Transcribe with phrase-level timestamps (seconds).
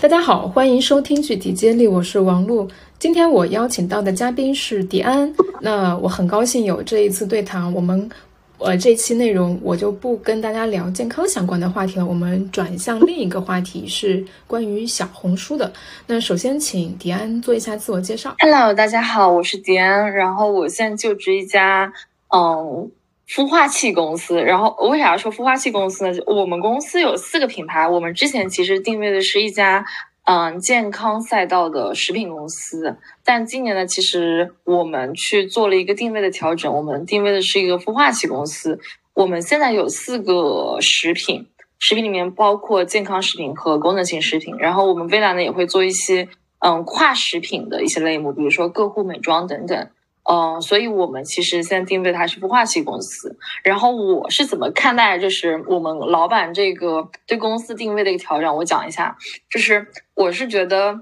[0.00, 2.68] 大家好，欢迎收听具体接力，我是王璐。
[2.98, 7.72] 今天我邀请到的嘉宾是迪安，那我很高兴有这一次对谈。
[7.74, 8.08] 我们
[8.58, 15.72] 呃这期内容我就不跟大家聊健康相关的话题了，我们转向另一个话题，是关于小红书的。
[16.06, 18.34] 那首先请迪安做一下自我介绍。
[18.38, 21.92] Hello，大家好，我是迪安，然后我现在就职一家
[22.36, 22.90] 嗯
[23.26, 24.42] 孵化器公司。
[24.42, 26.18] 然后为啥要说孵化器公司呢？
[26.26, 29.86] 我们公司有四个品牌，我们之前其实定位的是一家。
[30.28, 38.80] 嗯，健康赛道的食品公司，但今年呢，其实我们去做了一个定位的调整，我们定位的是一个孵化器公司。
[39.14, 41.46] 我们现在有四个食品，
[41.78, 46.26] 食品里面包括健康食品和功能性食品，然后我们未来呢也会做一些
[46.58, 49.88] 嗯跨食品的一些类目，比如说个护美妆等等。
[50.28, 53.38] 嗯，所以我们其实现在定位它是孵化器公司。
[53.62, 58.56] 然后我是怎么看待，就是我们老板这个对公司定位的一个调整？
[58.56, 59.16] 我讲一下，
[59.48, 60.98] 就是我是觉得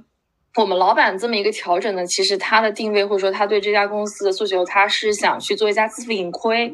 [0.57, 6.71] 我们老板这么一个调整呢，其实他的定位或者说他对这家公司的诉求，他是想去做一家自负盈亏，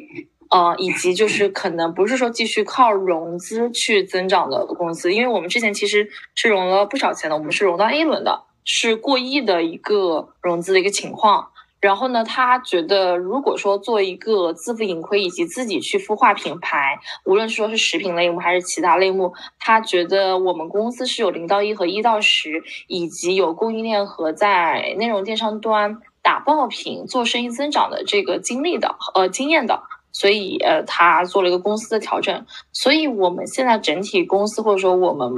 [0.51, 11.47] 呃，以及就是可能不是说继续靠融资去增长的公司，因为我们之前其实是融了不少钱的，我们是融到 A 轮的，是过亿的一个融资的一个情况。
[11.81, 32.45] 然后呢，他觉得如果说做一个自负盈亏以及自己去孵化品牌，无论说是食品类目还是其他类目，他觉得我们公司是有零到一和一到十，以及有供应链和在内容电商端打爆品、做生意增长的这个经历的呃经验的，所以呃他做了一个公司的调整。
[32.73, 35.33] 所以我们现在整体公司或者说我们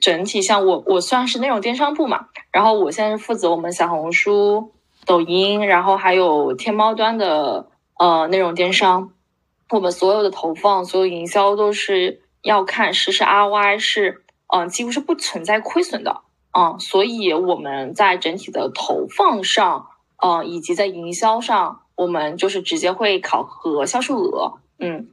[0.00, 4.72] 整体像我我算是内容电商部嘛，然后我现在是负责我们小红书。
[5.08, 9.10] 抖音，然后还有天猫端的呃内容电商，
[9.70, 16.20] 我们所有的投放、所有营销都是要看实时 ROI，是嗯几乎是不存在亏损的。
[16.52, 19.86] 嗯，所以我们在整体的投放上，
[20.22, 25.08] 嗯以及在营销上，我们就是直接会考核销售额，嗯，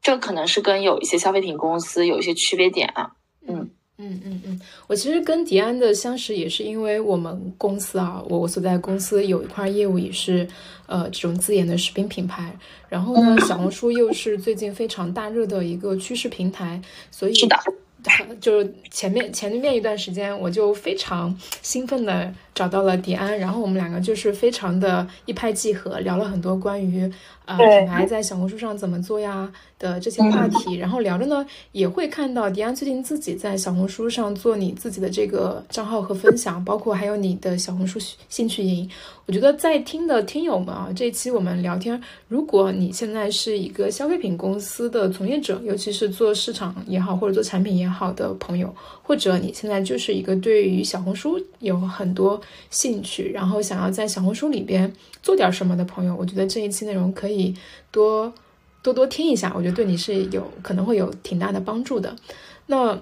[0.00, 3.12] 这可能是跟有一些消费品公司有一些区别点啊，
[3.46, 3.70] 嗯。
[3.96, 10.46] 嗯嗯嗯，我其实跟迪安的相识也是因为我们公司啊，我我所在公司有一块业务也是
[10.86, 17.56] 呃这种自研的食品品牌，然后呢，小红书又是最近非常大热的一个趋势平台，所以是的，
[18.40, 27.10] 就是前面前面一段时间我就非常兴奋的找到了迪安，然后我们两个就是非常的一拍即合，聊了很多关于
[27.46, 29.52] 呃品牌在小红书上怎么做呀。
[29.76, 37.98] 的这些话题，然后聊着呢，也会看到迪安最近自己在小红书上做你自己的这个账号和分享，包括还有你的小红书
[38.30, 38.88] 兴趣营。
[39.26, 52.40] 我觉得在听的听友们啊，这一期我们聊天，如果你现在是一个消费品公司的从业者，尤其是做市场也好，或者做产品也好的朋友，或者你现在就是一个对于小红书有很多
[52.70, 57.54] 兴趣，然后想要在小红书里边做点什么的朋友，我觉得这一期内容可以
[57.90, 58.32] 多。
[58.82, 62.14] 多多听一下，我觉得对你是有可能会有挺大的帮助的。
[62.66, 62.98] 那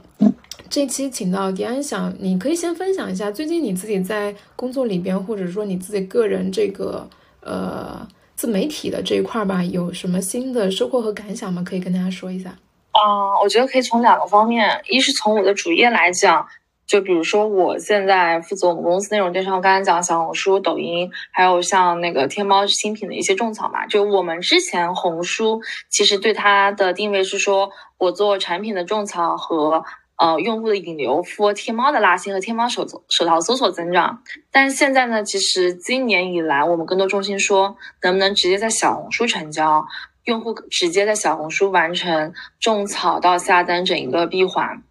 [0.71, 7.11] 这期请到迪安，想你可以先分享一下最近你自己在工作里边，或者说你自己个人这个
[7.41, 11.65] 呃自媒体的这一块吧，有什么新的收获和感想吗？
[11.67, 12.51] 可以跟大家说一下。
[12.93, 16.47] 啊，我觉得可以从两个方面，一是从我的主业来讲。
[16.93, 23.87] 就比如说，我现在负责我们公司内容电商，我刚才讲小红书、抖音，还有像那个天猫新品的一些种草嘛。
[23.87, 29.83] 就我们之前红书其实对它的定位是说，我做产品的种草和
[30.19, 34.23] 呃用户的引流，for 天猫的拉新和天猫手手淘搜索增长。
[34.51, 39.87] 但是现在呢，其实今年以来，我们更多重心说，能不能直接在小红书成交，
[40.25, 44.83] 用户直接在小红书完成种草到下单整一个闭环。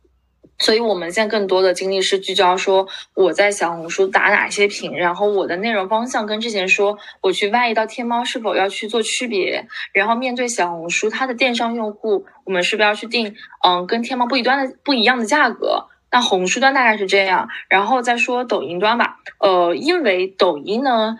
[0.61, 13.35] 所以，我们现在更多的精力是聚焦说我在小红书打哪些品，然后我的内容方向跟之前说我去外移到天猫是否要去做区别，然后面对小红书它的电商用户，我们是不是要去定
[13.66, 15.87] 嗯跟天猫不一端的不一样的价格？
[16.11, 19.17] 那红书端大概是这样，然后再说抖音端吧。
[19.40, 21.17] 呃，因为抖音呢，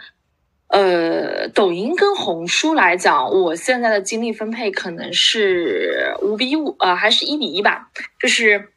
[0.68, 7.88] 呃，抖音跟红书来讲，我现在的精力分配可能是五比五，呃，还是一比一吧，
[8.20, 8.71] 就是。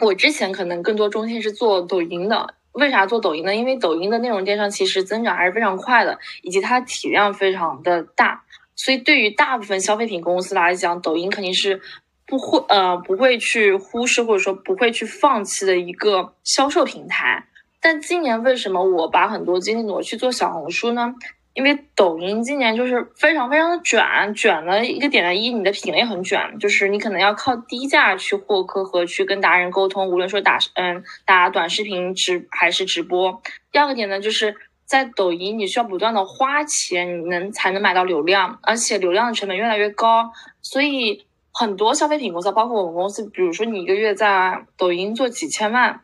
[0.00, 3.54] 我之前可能更多中心是做抖音的，为啥做抖音呢？
[3.54, 8.42] 因为抖音的内容电商其实增长还是非常快的，以及它体量非常的大，
[8.74, 11.80] 所以对于大部分消费品公司来讲，抖音肯定是
[12.26, 17.46] 不会呃不会去忽视或者说不会去放弃的一个销售平台。
[17.80, 21.14] 但今年为什么我把很多精力挪去做小红书呢？
[21.54, 33.40] 因为抖音今年就是非常非常的卷，卷的一个点在一，你的品类很卷，就是你可能要靠低价去获客和去跟达人沟通，无论说打嗯打短视频直还是直播。
[33.70, 34.54] 第二个点呢，就是
[34.84, 46.00] 在抖音你需要不断的花钱，你能才能买到流量，而且流量的成本越来越高，所以很多消费品公司，包括我们公司，比如说你一个月在抖音做几千万。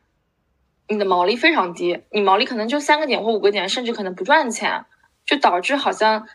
[0.93, 4.85] 你的毛利非常低，你毛利可能就三个点或五个点，甚至可能不赚钱，
[5.31, 6.27] 就导致好像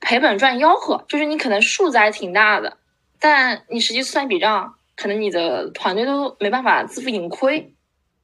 [0.00, 1.02] 赔本赚吆喝。
[1.08, 2.76] 就是你可能数字还挺大的，
[3.18, 7.72] 但你实际算一笔账，可能你的团队都没办法自负盈亏，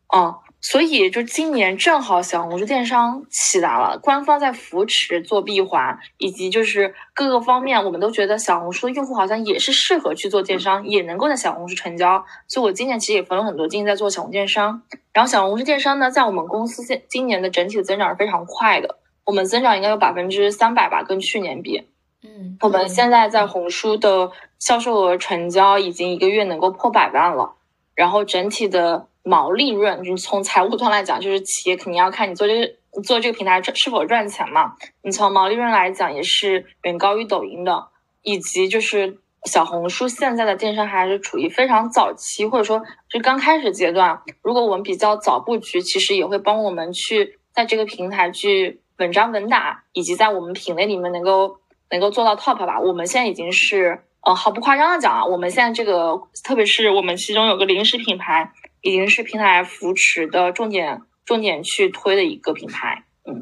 [0.09, 0.35] 啊。
[0.63, 12.23] 所以，就今年正好小红书电商起来了，官方在扶持做闭环，以及就是各个方面，我们都觉得小红书的用户好像也是适合去做电商，也能够在小红书成交。
[12.47, 14.83] 所以我今年其实也分了很多精力在做小红电商。
[15.15, 21.87] 然后小红书电商呢，在我们公司现今年的整体的增长是非常快的，我们增长应该有百分之三百吧，跟去年比。
[22.23, 27.55] 嗯，我们现在在红书的销售额成交已经一个月能够破百万了，
[27.95, 29.07] 然后整体的。
[29.23, 34.77] 毛利润，就是从财务端来讲，就是企业肯定要看你做这个做这个平台赚是否赚钱嘛。
[35.03, 37.89] 你从毛利润来讲，也是远高于抖音的，
[38.23, 44.23] 以及就是小红书现在的电商还是处于非常早期，或者说是刚开始阶段。
[44.41, 51.59] 如果我们比较早布局，其实也会帮我们去在这个平台去稳扎稳打，以及在我们品类里面能够
[51.91, 52.79] 能够做到 top 吧。
[52.79, 58.53] 我们现在已经是，呃，毫不夸张的讲啊，我们现在这个，特别是我们其中有个零食品牌。
[58.83, 63.05] 已经是平台扶持的重点，重点去推的一个品牌。
[63.27, 63.39] 嗯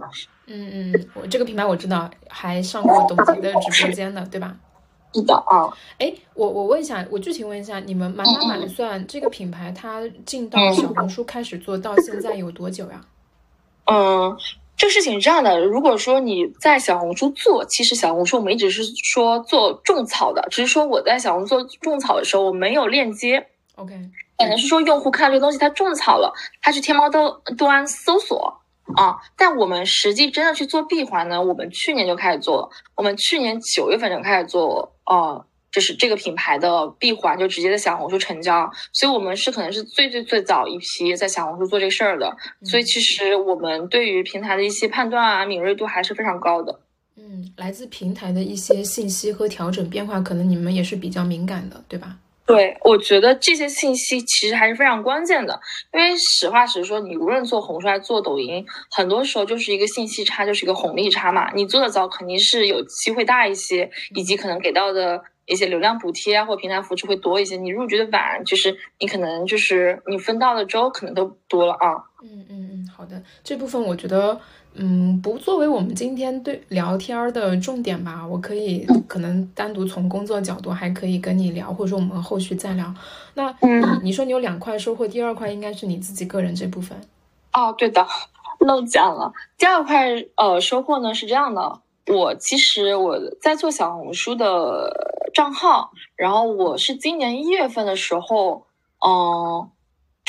[0.48, 4.56] 嗯嗯，我这个品牌我知道，还上过董洁的直播间的，对吧？
[5.14, 5.70] 是的啊。
[6.00, 13.00] 哎，我我问一下，我具体问一下，你们满打满算这个品牌它进到小红书开始做到现在有多久呀？
[13.84, 14.36] 嗯，
[14.78, 23.48] 这个事情是这样的，如果说你在小红书做，其实小红书我们一直是说做种草的，只是说我在小红书做种草的时候，我没有链接。
[23.74, 23.94] OK。
[24.38, 26.32] 可能是说用户看到这个东西，他种草了，
[26.62, 28.60] 他去天猫端端搜索
[28.94, 29.16] 啊。
[29.36, 31.42] 但我们实际真的去做闭环呢？
[31.42, 38.70] 我们去年就开始做了，我们去年九月份就开始做，哦，就是这个品牌的闭环就直接在小红书成交。
[38.92, 42.36] 所以我们是可能是最最最早一批在小红书做这事儿的。
[42.64, 46.80] 所以其实我们对于平台的一些判断啊，敏锐度还是非常高的。
[47.16, 52.16] 嗯，来自平台的一些信息和调整变化，可能你们也是比较敏感的，对吧？
[52.46, 55.60] 对，我觉得这些信息其实还是非常关键的，
[55.92, 61.52] 因为实话实说，你无论做红书还是做抖音，很多时候就是一个信息差，就是一个红利差嘛。
[61.54, 67.56] 你做的早，肯定是有机会大一些，以及可能给到的一些流量补贴啊，或平台扶持会多一些。
[67.56, 72.04] 你入局的晚，就是你可能就是你分到的周可能都多了啊。
[72.22, 74.38] 嗯嗯嗯，好的，这部分我觉得。
[74.80, 82.94] 嗯，不作为我们今天对聊天的重点吧，我可以可能单独从工作角度还可以跟你聊，或者说我们后续再聊。
[83.34, 86.96] 那你你说你有两块收获，第二块应该是你自己个人这部分。
[87.52, 88.06] 哦，对的，
[88.60, 89.32] 漏讲了。
[89.56, 98.66] 第二块呃收获呢是这样的，我其实我在做小红书的账号，然后我是今年一月份的时候，
[99.06, 99.70] 嗯。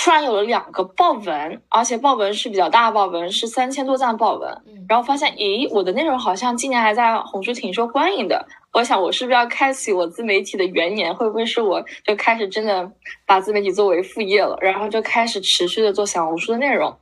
[0.02, 4.50] 突然有了两个爆文，而且爆文是比较大的爆文，是三千多赞爆文。
[4.88, 8.48] 然后发现，咦，我的内容好像今年还在红书挺受欢迎的。
[8.72, 11.14] 我想，我是不是要开启我自媒体的元年？
[11.14, 12.90] 会不会是我就开始真的
[13.26, 14.58] 把自媒体作为副业了？
[14.62, 16.96] 然后就开始持续的做小红书的内容。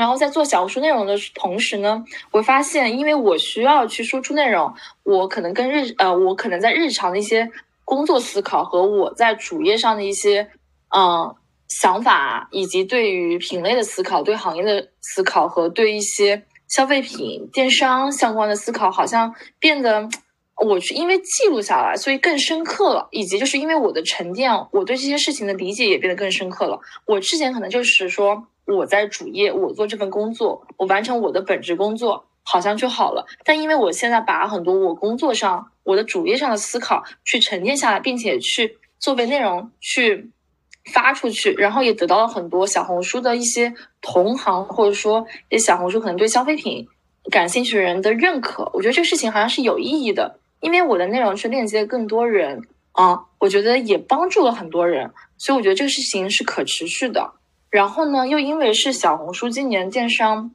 [0.00, 7.50] 然后在做小红书内容的同时呢，我会发现，因为我需要去输出内容，我可能跟日呃，我可能在日常的一些
[7.84, 10.48] 工作思考和我在主页上的一些
[10.96, 11.34] 嗯。
[11.72, 20.08] 想法以及对于品类的思考、对行业的思考和对一些消费品电商相关的思考，好像变得
[20.66, 23.06] 我去因为记录下来，所以更深刻了。
[23.12, 26.80] 以及就是因为我的沉淀，我对这些事情的理解也变得更深刻了。
[27.06, 33.26] 我之前可能就是说我在主业，我做这份工作，我完成我的本职工作，好像就好了。
[33.44, 40.30] 但因为我现在把很多我工作上、我的主业上的思考去沉淀下来，并且去作为内容去。
[40.94, 45.24] 发出去，然后也得到了很多小红书的一些同行，或者说
[45.58, 46.88] 小红书可能对消费品
[47.30, 48.68] 感兴趣的人的认可。
[48.72, 52.62] 我觉得这个事情好像是有意义的，因为我的内容去链接更多人
[52.92, 57.34] 啊，我觉得也帮助了很多人，所以我觉得这个事情是可持续的。
[57.70, 60.50] 然后呢，又因为是小红书今年电商，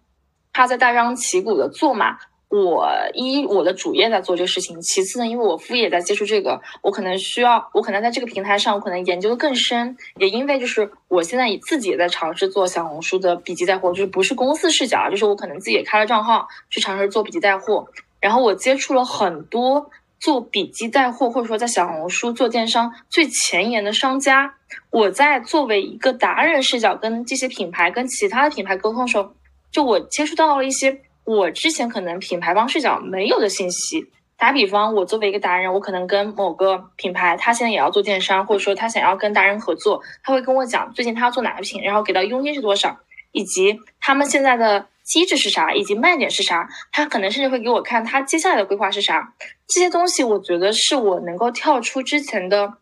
[0.53, 2.17] 它在大张旗鼓的做嘛。
[2.47, 9.97] 我一我的主业在做这个事情，其次呢，因为我副业在接触这个，我可能需要，我可能在这个平台上，我可能研究的更深。
[10.17, 17.87] 也因为就是我现在自己也在尝试做小红书的笔记带货，就是不是公司视角，就是我可能自己也开了账号去尝试做笔记带货。
[18.21, 19.89] 然后我接触了很多
[20.25, 24.55] 做笔记带货或者说在小红书做电商最前沿的商家。
[24.89, 29.35] 我在作为一个达人视角跟这些品牌跟其他的品牌沟通的时候，
[29.69, 34.09] 就我接触到了一些我之前可能品牌方视角没有的信息。
[34.35, 42.97] 打比方，我作为一个达人，我可能跟某个品牌，他现在也要做电商，或者说他想要跟达人合作，他会跟我讲最近他要做哪个品，然后给到佣金是多少，
[43.31, 49.35] 以及他们现在的机制是啥，以及卖点是啥，他可能甚至会给我看他接下来的规划是啥。
[49.67, 52.73] 这些东西，我觉得是我能够跳出之前的，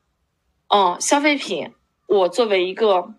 [0.67, 1.71] 嗯，消费品，
[2.07, 3.13] 我作为一个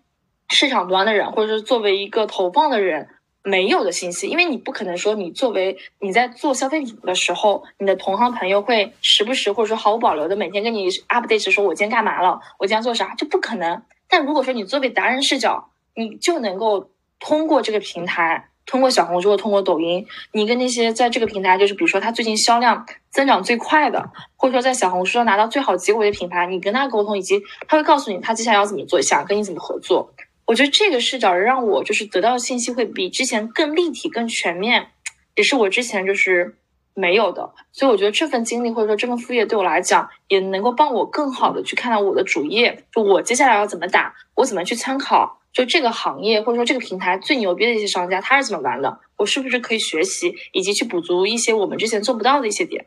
[0.49, 3.09] 市场端的人，或者是作为一个投放的人。
[3.47, 13.83] 没有的信息，因为你不可能说你作为你在做消费品的时候，你的同行朋友会时不时或者说毫无保留的每天跟你 update 说，我今天干嘛了，我今天做啥，就不可能。
[14.09, 30.11] 但如果说你作为达人视角，你就能够通过这个平台，通过小红书或，通过抖音，你跟那些在这个平台，就是比如说他最近销量增长最快的，或者说在小红书上拿到最好结果的品牌，你跟他沟通，以及他会告诉你他接下来要怎么做，想跟你怎么合作。
[30.45, 34.87] 我觉得这个视角让我就是得到的信息会比之前更立体、更全面，
[35.35, 36.55] 也是我之前就是
[36.93, 37.51] 没有的。
[37.71, 52.85] 所以我觉得这份经历或者说这份副业对我来讲，也能够帮我更好的去看到我的主业，就我接下来要怎么打，我怎么去参考，就这个行业或者说这个平台最牛逼的一些商家他是怎么玩的，我是不是可以学习，以及去补足一些我们之前做不到的一些点。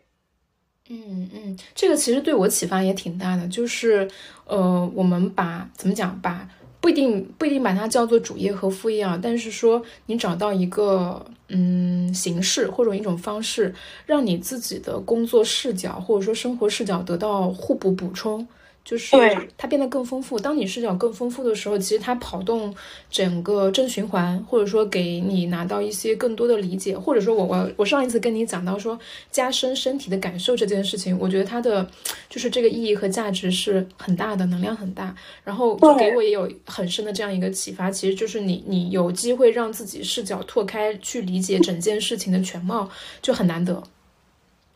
[0.90, 4.08] 嗯嗯，这个其实对我启发也挺大的，就是
[4.44, 6.48] 呃，我们把怎么讲把。
[6.80, 13.74] 不一定不一定把它叫做主业和副业啊，但是说你找到一个嗯形式或者一种方式，
[14.06, 18.46] 让你自己的工作视角或者说生活视角得到互补补充。
[18.84, 19.16] 就是
[19.56, 20.38] 它变得更丰富。
[20.38, 22.74] 当你视角更丰富的时候，其实它跑动
[23.10, 28.98] 整个正循环，或者说给你拿到一些更多的理解，或者说我我我上一次跟你讲到说
[29.30, 31.86] 加深身体的感受这件事情，我觉得它的
[32.30, 35.14] 就是这个意义和价值是很大的，能量很大。
[35.44, 42.88] 然后就给我也有很深的这样一个启发，其实就是你你有机会让自己视角拓开，去理解整件事情的全貌，
[43.20, 43.82] 就很难得。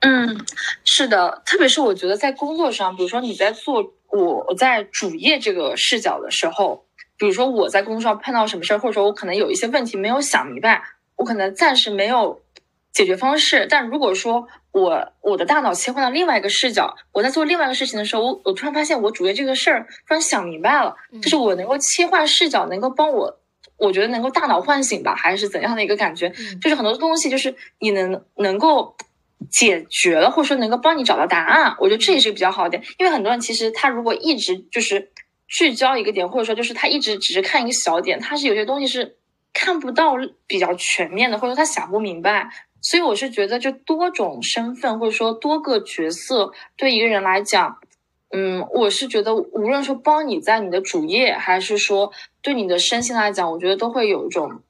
[0.03, 0.47] 嗯，
[0.85, 3.93] 是的，特别是我觉得在工作上，比如说你在做。
[4.15, 6.85] 我在主业这个视角的时候，
[7.17, 10.83] 比如说我在工作上碰到什么事儿，或者说我可能有一些问题没有想明白，
[11.17, 12.43] 我可能暂时没有
[12.93, 13.67] 解决方式。
[13.71, 23.39] 但如果说我我的大脑切换到另外一个视角，我在做另外一个事情的时候，我我突然发现我主业这个事儿突然想明白了，就是我能够切换视角，能够帮我，
[23.79, 26.29] 我觉得能够大脑唤醒吧，还是怎样的一个感觉？
[26.61, 28.95] 就是很多东西，就是你能能够。
[29.51, 32.83] 解决了，或者说能够帮你找到答案，我觉得这也是比较好的点。
[32.99, 35.11] 因为很多人其实他如果一直就是
[35.49, 39.17] 聚焦一个点，或者说就是他一直只是看一个小点，他是有些东西是
[39.53, 40.15] 看不到
[40.47, 42.49] 比较全面的，或者说他想不明白。
[42.81, 47.79] 所以我是觉得，就多种身份或者说多个角色对一个人来讲，
[48.31, 54.63] 嗯，我是觉得无论说帮你在你的主业，还是说对你的身心来讲，我觉得都会有一种。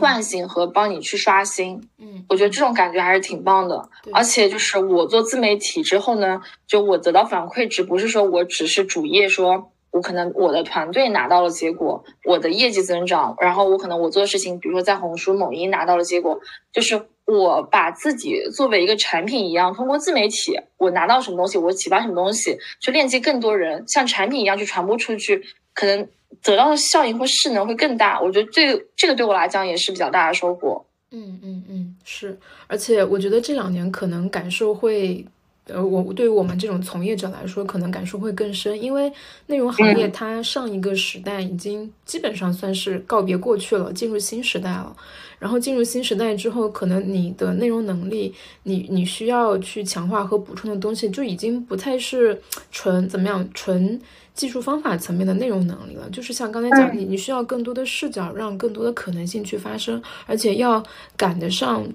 [0.00, 3.88] 唤醒和帮你去刷新，嗯，我觉得这种感觉还是挺棒的。
[4.12, 16.40] 而且就是我做自媒体之后呢，就我得到反馈，只不是说我只是主业，说我可能我的团队拿到了结果，我的业绩增长，然后我可能我做的事情，比如说在红书、某音拿到了结果，
[16.72, 26.08] 就是我把自己作为一个产品一样，通过自媒体，我拿到什么东西，我启发什么东西，去链接更多人，像产品一样去传播出去，可能。
[26.42, 30.84] 得到的效应或势能会更大，我觉得这这个对我来讲也是比较大的收获。
[31.10, 32.36] 嗯嗯嗯，是，
[32.66, 35.24] 而且我觉得这两年可能感受会，
[35.68, 39.12] 呃，我对于我们这种从业者来说，可能感受会更深，因为
[39.46, 44.96] 内容行业它上一个时代已经基本上算是告别过去了，进入新时代了。
[45.38, 54.00] 然后进入新时代之后，可能你的内容能力，你你需要去强化和补充的东西，就已经不太是纯怎么样纯。
[54.34, 60.82] 技术方法层面的内容能力了，就是像刚才讲，你你需要更多的视角，让更多的可能性去发生，而且要
[61.16, 61.86] 赶得上，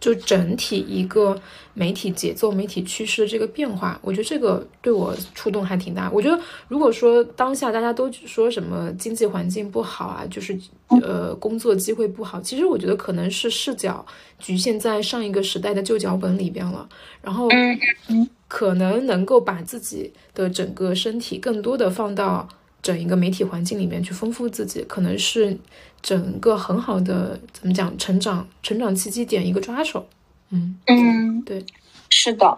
[0.00, 1.40] 就整体一个
[1.74, 3.98] 媒体节奏、媒体趋势的这个变化。
[4.02, 6.10] 我觉得这个对我触动还挺大。
[6.10, 14.04] 我觉得如果说当下大家都说什么经济环境不好啊，就是呃工作机会不好，其实我觉得可能是视角
[14.38, 16.88] 局限在上一个时代的旧脚本里边了，
[17.22, 17.48] 然后。
[18.48, 22.48] 可能能够把自己的整个身体更多的放到
[22.86, 25.58] 整一个媒体环境里面去丰富自己，可能是
[26.00, 30.06] 整个很好的怎么讲成长成长契机点一个抓手。
[30.50, 31.64] 嗯嗯，对，
[32.10, 32.56] 是的。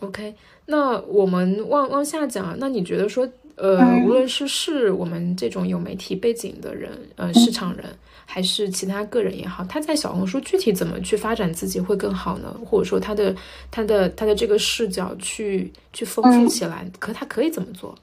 [0.00, 0.34] OK，
[0.66, 7.84] 那我们往往下讲，那你觉得说呃，无论是是我们这种有媒体背景的人，呃，市场人，
[8.26, 12.52] 还是其他个人也好，他在小红书具体怎么去发展自己会更好呢？
[12.66, 13.32] 或者说他的
[13.70, 17.96] 他的他的这个视角去去丰富起来，可他可以怎么做？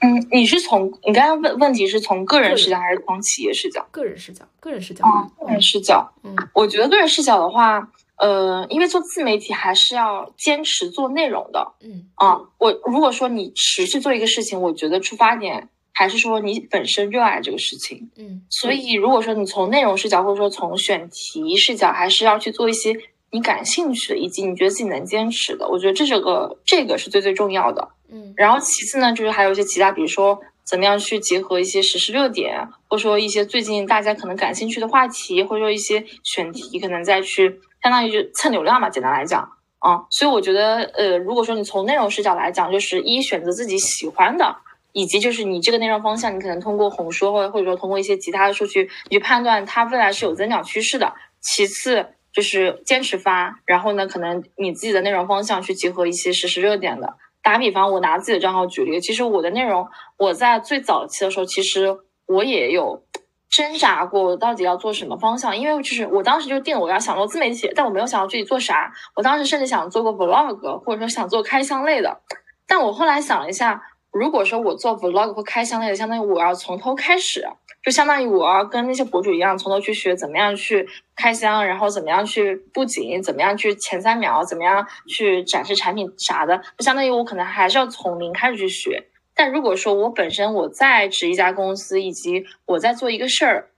[0.00, 3.84] 嗯，你是从你刚刚问问题是从个人视角还是从企业视角？
[3.90, 5.04] 个人视角，个人视角。
[5.40, 6.12] 个人视角。
[6.22, 11.72] 嗯，我觉得个人视角的话，呃，因为做自媒体还是要坚持做内容的。
[11.82, 18.08] 嗯啊，我如果说你持续做一个事情，我觉得出发点还是说你本身热爱这个事情。
[18.16, 22.96] 嗯，所以如果说你从内容视角或者说从选题视角，还是要去做一些
[23.32, 25.68] 你感兴趣的，以及你觉得自己能坚持的。
[25.68, 27.88] 我觉得这是个这个是最最重要的。
[28.10, 39.40] 嗯，然后其次呢，就是还有一些其他，比如说怎么样去结合一些时事热点，或者说一些最近大家可能感兴趣的话题，或者说一些选题，可能再去相当于就蹭流量嘛，简单来讲
[39.78, 40.04] 啊。
[40.10, 44.56] 所以我觉得，呃，如果说你从内容视角来讲，就是一选择自己喜欢的，
[44.92, 51.14] 以及就是你这个内容方向，你可能通过红书或者或者说通过一些其他的数据，你去判断它未来是有增长趋势的。
[51.40, 57.14] 其次就是坚持发，然后呢，可能你自己的内容方向去结合一些实时热点的。
[57.48, 59.88] 打比方，我拿自己的账号举例，其实我的内容，
[60.18, 63.02] 我在最早期的时候，其实我也有
[63.48, 65.56] 挣扎过，我到底要做什么方向？
[65.56, 68.92] 因为就是我当时就定我要想做自媒体，但我没有想到具体做啥。
[69.16, 72.20] 我当时甚至想做个 vlog，或者说想做开箱类的。
[72.66, 77.46] 但我后来想了一下，如果说我做 vlog 或开箱类的，相当于我要从头开始。
[77.80, 89.04] 就相当于我要跟那些博主一样，从头去学怎么样去开箱，然后怎么样去布景，怎么样去前三秒，怎么样去展示产品啥的，就相当于我可能还是要从零开始去学。
[89.32, 93.68] 但如果说我本身我在职一家公司，以及我在做一个事儿，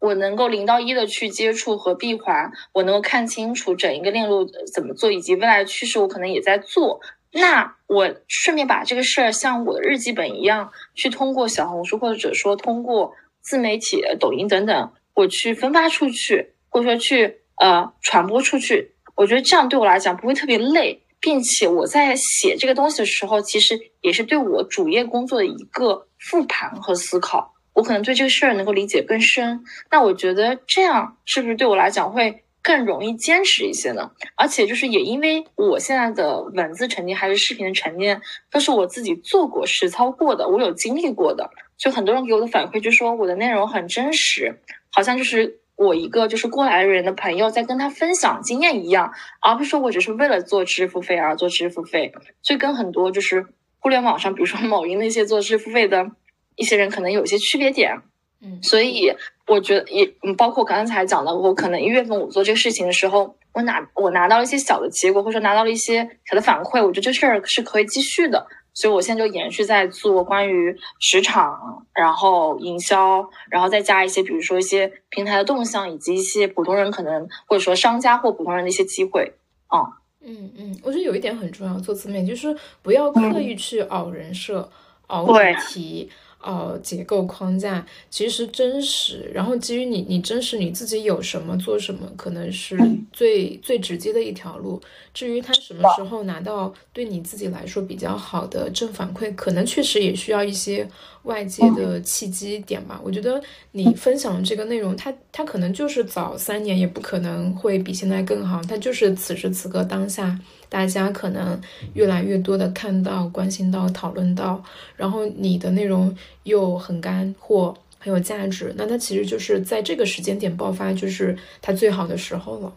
[0.00, 7.00] 我能够零到一的去接触和闭环，我能够看清楚整一个链路怎么做，以及未来的趋势，我可能也在做。
[7.36, 13.12] 那我顺便把这个事儿像我的日记本一样，去通过小红书或者说通过
[13.42, 18.94] 自媒体、抖音等等，我去分发出去，或者说去呃传播出去。
[19.16, 27.54] 我觉得这样对我来讲不会特别累，并且我在写这个东西的时候，其实也是对我主业工作的一个复盘和思考。
[27.72, 29.64] 我可能对这个事儿能够理解更深。
[29.90, 32.44] 那我觉得这样是不是对我来讲会？
[32.64, 41.50] 更容易坚持一些呢，而且就是也因为我现在的文字沉淀还是视频的沉淀，都是我自己做过实操过的，我有经历过的。
[41.76, 52.14] 就很多人给我的反馈就说我的内容很真实，好像就是我一个就是过来人的朋友在跟他分享经验一样，而不是说我只是为了做知识付费而做知识付费。
[52.42, 53.44] 所以跟很多就是
[53.78, 56.12] 互联网上，比如说某音那些做知识付费的
[56.56, 58.00] 一些人，可能有一些区别点。
[58.40, 59.12] 嗯，所以
[59.46, 68.46] 我觉得也，嗯，包括刚才讲的，我可能一月份我做这个事情的时候，我拿我拿到了一些小的结果，或者说拿到了一些小的反馈，我觉得这事儿是可以继续的。
[68.76, 79.34] 所以我现在就延续在做关于市场，然后营销，然后再加一些，比如说一些平台的动向，以及一些普通人可能或者说商家或普通人的一些机会。
[79.68, 79.80] 啊
[80.26, 84.68] 嗯嗯，我觉得有一点很重要，做自媒体就是不要刻意去熬人设、
[85.06, 86.10] 熬话题。
[86.44, 92.78] 呃，结构框架其实真实，然后基于你，你真实你自己有什么做什么，可能是
[93.14, 94.78] 最最直接的一条路。
[95.14, 100.86] 至于他什么时候拿到对你自己来说比较好的正反馈，可能确实也需要一些
[101.22, 103.00] 外界的契机点吧。
[103.02, 110.38] 我觉得你分享的这个内容，它它可能就是早三年也不可能会比现在更好，它就是此时此刻当下。
[110.74, 111.60] 大家可能
[111.92, 114.60] 越来越多的看到、关心到、讨论到，
[114.96, 122.72] 然后你的内容又很干货、很有价值，那它其实就是在这个时间点爆发，就是它最好的时候了。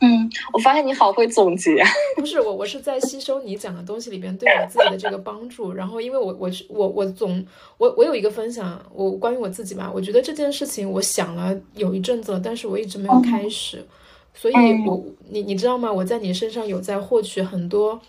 [0.00, 1.82] 嗯，我发现你好会总结。
[2.16, 5.72] 不是我，我是在吸收你讲的东西里边对我自己的这个帮助。
[5.72, 7.42] 然后，因为我我我我总
[7.78, 13.82] 我我有一个分享，我关于我自己吧，我觉得这件事情我想了有一阵子了，但是我一直没有开始。
[14.34, 14.54] 所以，
[14.86, 15.92] 我你你知道吗？
[15.92, 18.00] 我在你身上有在获取很多，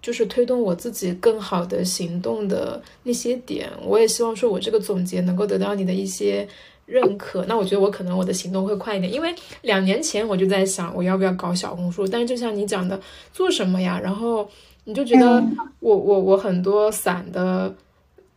[0.00, 3.68] 就是推动我自己更好的行动的那些点。
[3.84, 6.46] 我也希望说，我这个总结能够得到你的一些
[6.86, 7.44] 认可。
[7.46, 13.00] 那我觉得我可能我的行动会快一点，因为两年前我就在想我要不要搞小红书，但是就像你讲的，
[13.32, 13.98] 做什么呀？
[14.00, 14.48] 然后
[14.84, 15.42] 你就觉得
[15.80, 17.74] 我我我很多散的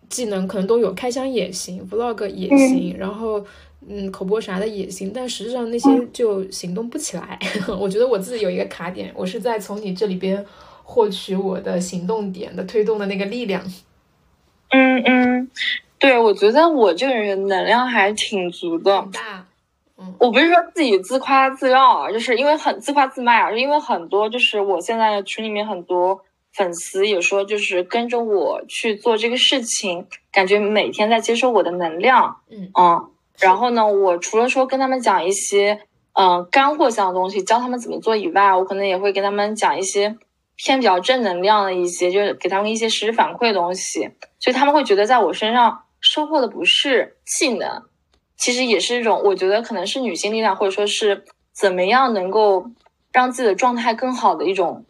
[0.09, 3.45] 技能可能都有，开箱也行，vlog 也行，然后。
[3.87, 7.37] 嗯，口播啥的也行，但实际上那些就行动不起来。
[7.79, 10.43] 我觉得我自己有一个卡点，我是在从你这里边
[10.83, 13.63] 获取我的行动点的推动的那个力量。
[14.69, 15.51] 嗯嗯，
[15.99, 19.07] 对，我觉得我这个人能量还挺足的。
[19.13, 19.45] 大。
[19.97, 26.19] 嗯，我不是说自己自夸自傲啊，就是因为很自夸自卖啊，因为很多就是我现在群里面很多
[26.53, 33.09] 粉丝也说，就是跟着我去做这个事情，感觉每天在接受我的能量，嗯嗯。
[33.39, 35.81] 然后呢，我除了说跟他们讲一些
[36.13, 40.17] 嗯干货向的东西，教他们怎么做以外，我可能也会跟他们讲一些
[40.55, 47.83] 偏比较正能量的一些，就是给他们一些实时反馈的东西，所以他们会觉得在我身上收获的不是技能，
[48.37, 52.65] 其实也是一种我觉得可能是女性力量，或者说是怎么样能够
[53.11, 54.85] 让自己的状态更好的一种。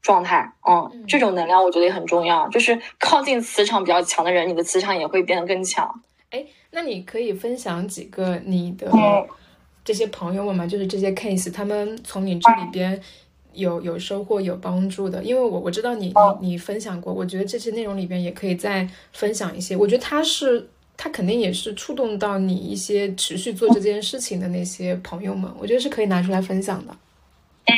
[0.00, 2.48] 状态，嗯，这种能量我觉得也很重要。
[2.48, 6.02] 就是靠近磁场比较强的人，你的磁场也会变得更强。
[6.30, 8.90] 哎，那你可以分享几个你的
[9.84, 10.66] 这些朋友们吗？
[10.66, 13.00] 就是这些 case，他们从你这里边
[13.54, 15.22] 有有收获、有帮助的。
[15.24, 19.76] 因为我我知道你你你分享过，我觉得这些内容里边也可以再分享一些。
[19.76, 26.96] 我觉得他是他肯定也是触动到你一些持续做这件事情的那些朋友们，我觉得是可以拿出来分享的。
[27.64, 27.74] 嗯。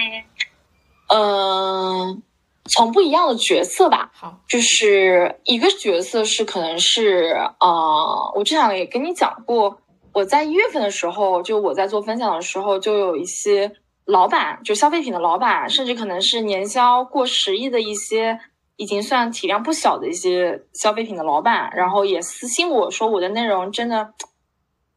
[1.12, 2.22] 嗯，
[2.64, 4.10] 从不一样的角色吧。
[4.14, 9.78] 好，就是一个角色是可能是呃，我之前也跟你讲过，
[10.12, 13.72] 我在一月份的时候，就我在做分享的时候，就有一些
[14.04, 18.38] 老板，就消费品的老板，甚至可能是年销过十亿的一些，
[18.76, 24.14] 已经算体量不小的一些消费品的老板，然后也私信我说我的内容真的。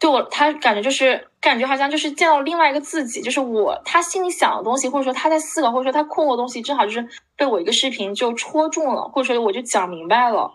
[0.03, 10.51] 对我，他感觉就是感觉好像就是见到另外一个自己，就是我他心里想的东西，或者说他在思考，或者说他困惑的东西，正好就是被我一个视频就戳中了，或者说我就讲明白了。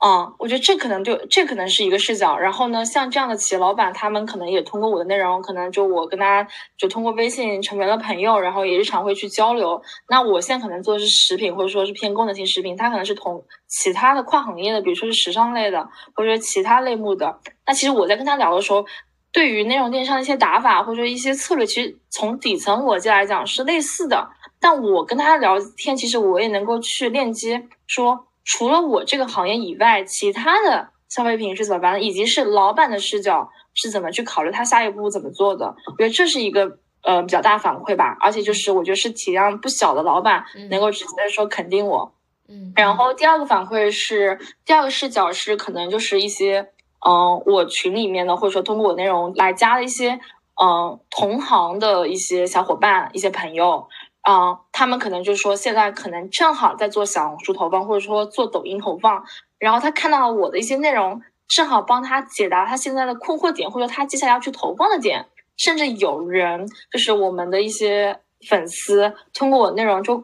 [0.00, 2.38] 嗯，我觉得这可能就这可能是一个视角。
[2.38, 9.82] 然后呢，像这样的企业老板，他们可能也通过我的内容，可能就我跟他就通过微信成为了朋友，然后也日常会去交流。
[10.08, 17.40] 那我现在可能做的是食品，或者说是偏功能性食品，他可能是同其他的跨行业的，比如说是时尚类的，或者说其他类目的。
[17.66, 18.86] 那其实我在跟他聊的时候，
[19.32, 24.30] 对于内容电商的一些打法或者一些策略，其实从底层逻辑来讲是类似的。
[24.60, 28.27] 但我跟他聊天，其实我也能够去链接说。
[28.50, 35.66] 除了我这个行业以外，其他的消费品是怎么办的，以及是老板的视角是怎么去考虑他下一步怎么做的？
[35.86, 42.14] 我觉得这是一个呃比较大反馈吧，而且就是我觉得是体量不小的老板能够直接说肯定我。
[42.48, 46.70] 嗯，然后第二个反馈是第二个视角是可能就是一些
[47.06, 50.18] 嗯我群里面的或者说通过我内容来加的一些
[50.58, 53.86] 嗯同行的一些小伙伴一些朋友。
[54.28, 59.24] 啊，他们可能就是说，现在可能正好在做小红书投放，或者说做抖音投放，
[59.58, 65.24] 然后他看到了我的一些内容，正好帮他解答他现在的困惑点，或者他接下来要去投放的点，
[65.56, 70.22] 甚至有人就是我们的一些粉丝，通过我的内容就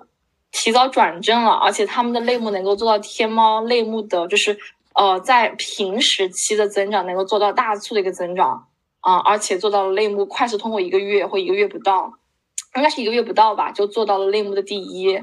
[0.52, 4.54] 提早转正了，而且他们的类目能够做到天猫类目的，就是
[4.92, 8.66] 呃在平时期的增长能够做到大促的一个增长
[9.00, 12.12] 啊，而且做到了类目快速通过一个月或一个月不到。
[12.76, 15.16] 应该是一个月不到吧，就做到了类目的第一。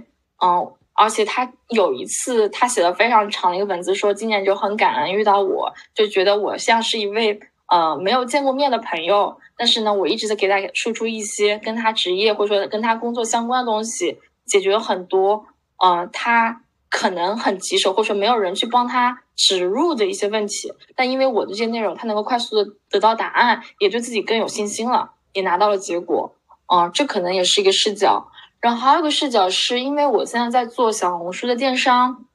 [0.43, 15.45] 嗯，而且他有一次他写了非常长的一个文字，说今年就很感恩遇到我，就觉得我像是一位呃没有见过面的朋友，但是呢，我一直在给他输出一些跟他职业或者说跟他工作相关的东西，解决了很多
[15.77, 20.73] 呃他可能很棘手或者说没有人去帮他植入的一些问题。
[20.95, 26.35] 但因为我的这些内容，他能够快速的得到答案，也对自己更有信心了，也拿到了结果。
[26.71, 28.31] 啊，这可能也是一个视角，
[28.61, 32.27] 然后还有一个视角是因为我现在在做小红书的电商，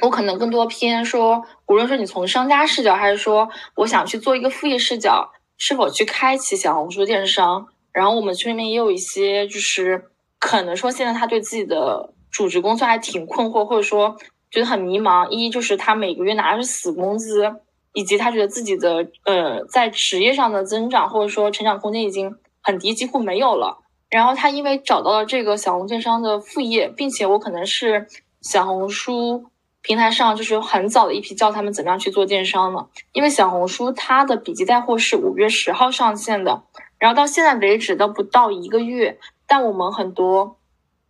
[0.00, 7.66] 我可能更多偏说，无论说你从商家视角，还是说我想去做一个副业视角，是否去开启小红书电商？
[7.92, 10.06] 然后我们群里面也有一些，就是
[10.38, 14.16] 可能说现在他对自己的主职工作还挺困惑，或者说
[14.50, 15.28] 觉得很迷茫。
[15.28, 17.54] 一就是他每个月拿的是死工资，
[17.92, 22.34] 以及他觉得自己的呃在职业上的增长或者说成长空间已经。
[22.64, 23.78] 很低，几乎没有了。
[24.10, 28.06] 然后他因为找到了这个小红电商的副业，并且我可能是
[28.40, 29.44] 小红书
[29.82, 32.88] 平台上就是很早的一批教他们怎么样去做电商的。
[33.12, 36.62] 因为小红书它的笔记带货是五月十号上线的，
[36.98, 39.18] 然后到现在为止都不到一个月。
[39.46, 40.56] 但我们很多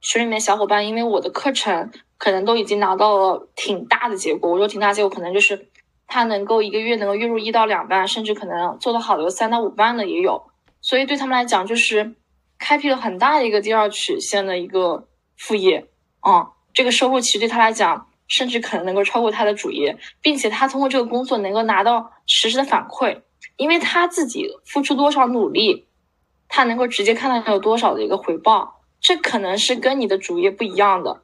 [0.00, 4.50] 群里面小伙伴，因为我的课程可能都已经拿到了挺大的结果。
[4.50, 5.68] 我说挺大结果，可能就是
[6.06, 10.50] 他能够一个月能够月入一到两万，甚至可能做得好的有三到五万的也有。
[10.84, 12.14] 所以对他们来讲，就是
[12.58, 15.88] 开辟了很大的一个第二曲线的一个副业，
[16.20, 23.22] 啊，这个收入其实对他来讲，甚至可能能够超过他的主业，并且他通过这个工作能够拿到实时的反馈，
[23.56, 25.86] 因为他自己付出多少努力，
[26.48, 31.22] 他能够直接看到有多少的一个回报，这可能是跟你的主业不一样的，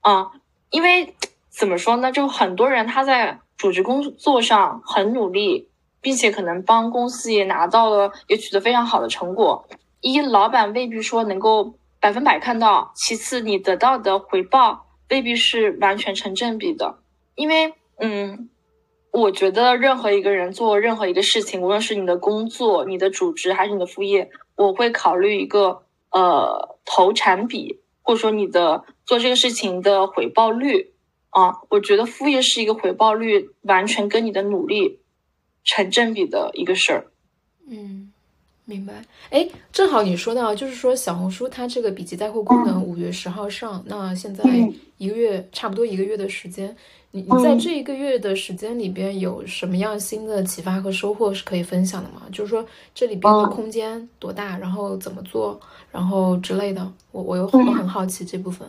[0.00, 0.32] 啊，
[0.70, 1.14] 因为
[1.48, 5.68] 怎么说呢，就很多人他在主职工作上很努力。
[6.00, 9.66] 并且可能帮公司也拿到了，也取得非常好的成果。
[10.00, 16.98] 一，老板未必说能够百分百看到；其次，你得到的回报未必是完全成正比的，
[17.34, 18.48] 因为嗯，
[19.10, 30.92] 我觉得任何一个人做任何一个事情，无论是你的工作、你的主职还是你的副业，我会考虑一个呃投产比，或者说你的做这个事情的回报率
[31.30, 35.00] 啊，我觉得副业是一个回报率完全跟你的努力
[35.66, 37.06] 成正比的一个事儿。
[37.68, 38.10] 嗯。
[38.68, 38.94] 明白，
[39.30, 44.42] 哎，正好你说到，就是说小红书它这个笔记带货功能五月十号上，那现在
[44.98, 46.76] 一个月差不多一个月的时间，
[47.12, 52.22] 你你在这一个月的时间里边有什么样新的启发和收获是可以分享的吗？
[52.32, 55.60] 就是说这里边的空间多大，然后怎么做，
[55.92, 58.68] 然后之类的，我我有我很好奇这部分。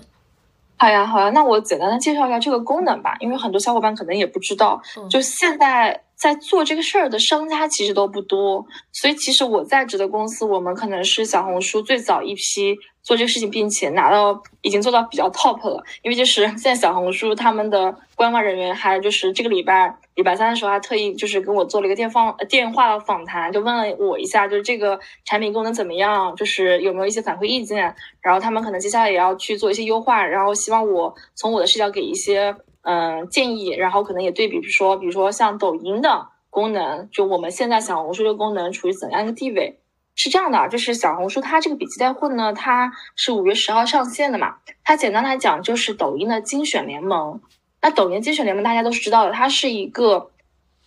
[0.78, 4.80] 好呀，好呀，那我简单的介绍一下这个功能吧，因为很多小伙伴可能也不知道，
[5.10, 6.04] 就现在。
[6.18, 15.84] 在做这个事儿的商家其实都不多，所以其实我在职的公司，我们可能是小红书最早一批做这个事情，并且拿到已经做到比较 top 了。
[16.02, 27.96] 因为就是现在小红书他们的官方人员还就是这个礼拜礼拜三的时候还特意就是跟我做了一个电访电话访谈，就问了我一下，就是这个产品功能怎么样，就是有没有一些反馈意见。
[28.22, 32.56] 然后他们可能接下来也要去做一些优化，然后希望我从我的视角给一些。
[32.90, 39.82] 嗯，建议，然后可能也对比，比如说，比如说像抖音的功能，就我们现在小红书这个功能处于怎样一个地位？
[40.16, 44.56] 是这样的，就是小红书它这个笔记带货呢，它是五月十号上线的嘛。
[44.86, 47.42] 它简单来讲就是抖音的精选联盟。
[47.82, 50.32] 那抖音精选联盟大家都是知道的，它是一个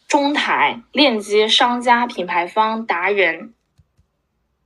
[0.09, 3.53] 中台链接商家、品牌方、达人。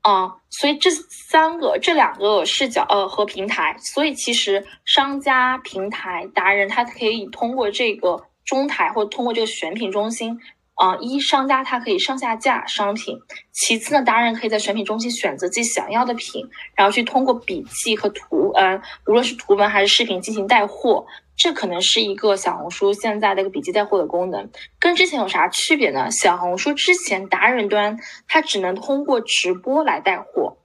[0.04, 10.38] 啊，所以这三个、这两个视角，呃，和平台，所以其实商家、平台、达人，他可以通过这个中台，或通过这个选品中心，
[10.74, 13.18] 啊，一商家他可以上下架商品，
[13.50, 21.06] 其次呢，达人可以在选品中心选择自己想要的品，然后去通过笔记和图，嗯，无论是图文还是视频进行带货。
[21.36, 26.10] 这可能是一个小红书现在的一个笔记带货的功能，跟之前有啥区别呢？
[26.10, 30.56] 小红书之前达人端它只能通过直播来带货，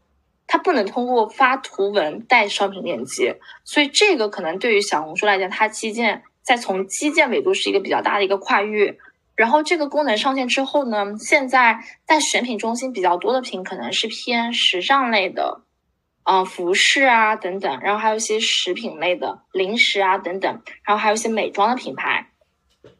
[0.45, 8.97] 它不能通过发图文带商品链接，所以这个可能对于小红书来讲，它基建在从基建维度是一个比较大的一个跨越。
[9.35, 15.61] 然后这个功能上线之后呢，现在在选品中心比较多的品可能是偏时尚类的。
[16.31, 22.27] 嗯，服饰啊等等，然后还有一些食品类的零食啊等等，然后还有一些美妆的品牌，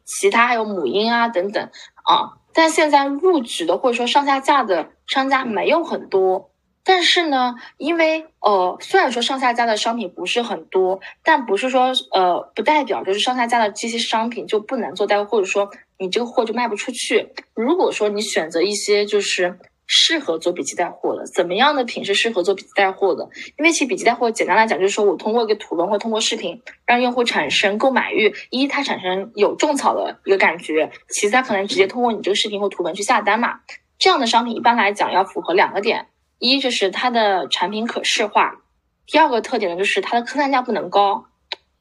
[0.04, 1.62] 其他还有母婴啊等等
[2.02, 2.40] 啊。
[2.52, 6.50] 但现在入局的或者说上下架的商家没有很多，
[6.82, 17.28] 但是呢，因为呃，虽然说上下架的商品不是很多，但不是说呃不代表就是上下架的这些商品就不能做代货，或者说你这个货就卖不出去。
[17.54, 19.60] 如果说你选择一些就是。
[19.92, 23.28] 适合做笔记带货的，怎么样的品是适合做笔记带货的？
[23.58, 28.32] 因为其实笔记带货简单来讲，就是说我通过一个图文或通过视频，让用户产生购买欲。
[28.50, 33.58] 一，它产生有种草的一个感觉；其次，它可能直接通过你这个视频或图文去下单嘛。
[33.98, 36.06] 这样的商品一般来讲要符合两个点：
[36.38, 38.62] 一就是它的产品可视化；
[39.08, 41.24] 第二个特点呢，就是它的客单价不能高。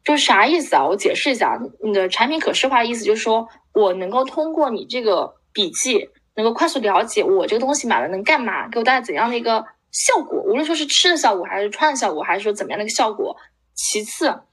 [0.04, 0.88] 就是啥意思啊？
[0.88, 6.10] 我解释一下，你的产品可视化的意思就是说我能够通过你这个笔记。
[6.39, 13.36] 能够快速了解我这个东西买了能干嘛，给我带来怎样的一个效果，无论说是吃的效果，还是穿的效果，还是说怎么样的一个效果。
[13.75, 14.43] 其次，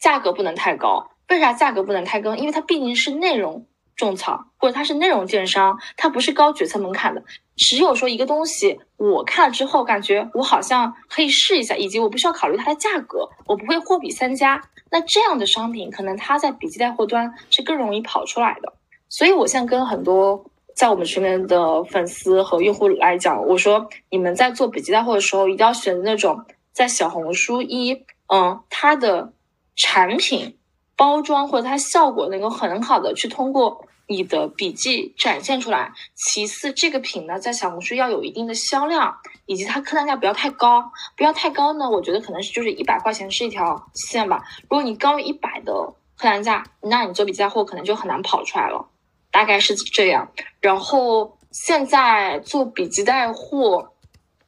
[0.00, 1.12] 价格不能太高。
[1.28, 2.34] 为啥价格不能太高？
[2.34, 7.22] 因为它毕竟是内容种草，或者它是内容电商，它不是高决策门槛的。
[7.56, 14.60] 只有说一个东西，我看了之后感觉我好像可以试一下，以及我不需要考虑它的价格，我不会货比三家。
[14.90, 18.72] 那这样的商品，可能它在笔记带货端是更容易跑出来的。
[19.08, 20.44] 所以我现在跟很多。
[20.74, 29.32] 在我们群里面的粉丝和用户来讲，我说你们在做笔记带货的时候，一定要选择那种在小红书一，嗯，它的
[29.76, 30.58] 产品
[30.96, 35.92] 包装或者它效果能够很好的去通过你的笔记展现出来。
[36.14, 39.14] 其次，这个品呢，在小红书要有一定的销量，
[39.46, 44.42] 以及它客单价不要太高，不要太高呢，我觉得可能是就是一百块钱是一条线吧。
[44.62, 45.72] 如果你高于一百的
[46.16, 48.88] 客单价，那你做笔记带货可能就很难跑出来了。
[49.32, 53.92] 大概是这样，然后现在做笔记带货，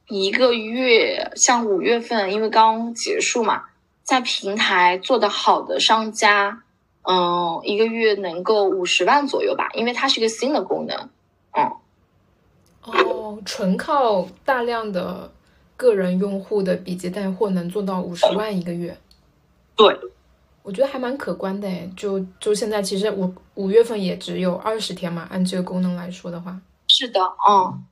[0.07, 3.63] 一个月像五月份，因为刚结束嘛，
[4.03, 6.61] 在平台做的好的商家，
[7.01, 11.09] 嗯，一个月能够五十万左右吧，因为它是一个新的功能，
[11.57, 11.71] 嗯。
[12.83, 15.33] 哦，纯靠大量的
[15.75, 18.95] 个人用户的笔记带货能做到五十万一个月？
[19.75, 19.99] 对。
[20.65, 27.83] 我觉得还蛮可观的诶，就就现在其实我五月份也只有二十天嘛，按这个功能来说的话，是的，嗯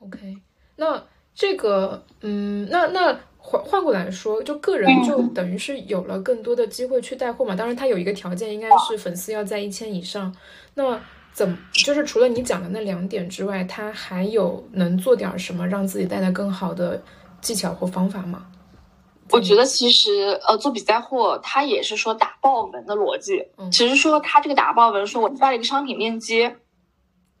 [0.00, 0.36] ，OK，
[0.76, 1.02] 那
[1.34, 7.56] 这个，嗯，那那换换过来说，就个人就等于是有了更多的机会去带货嘛。
[7.56, 10.34] 当然，他有一个条件，应该是粉丝要在一千以上。
[10.74, 11.00] 那
[11.32, 17.02] 怎么就是除了你讲的那两点之外，他还有能做点什么让自己带来更好的
[17.40, 18.46] 技巧或方法吗？
[19.30, 26.56] 我觉得其实呃，做比赛货，它也是说打爆文的逻辑，嗯只是说它这个打爆文，说我发了一个商品链接，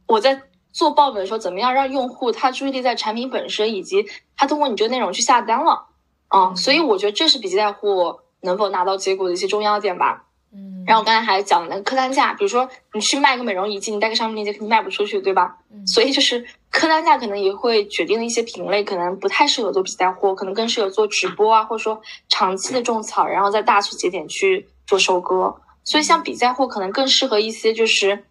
[0.06, 0.42] 我在
[0.72, 5.88] 做爆文的时候，怎么样让用户他注意力在产品本身，以及他通过你这个内容去下单了
[6.28, 6.54] 啊？
[6.54, 10.24] 所以我觉得这是笔记带货能否拿到结果的一些重要点吧。
[10.54, 15.58] 嗯，然后我刚才还讲了那个客单价，比如说你去卖个美容仪器，你带个商品链接肯定卖不出去，对吧？
[15.70, 25.54] 嗯，所以就是客单价可能也会决定了一些品类，可能不太适合做笔记带货，可能更适合做直播啊，或者说长期的种草，然后在大促节点去做收割。
[25.84, 28.24] 所以像笔记带货可能更适合一些就是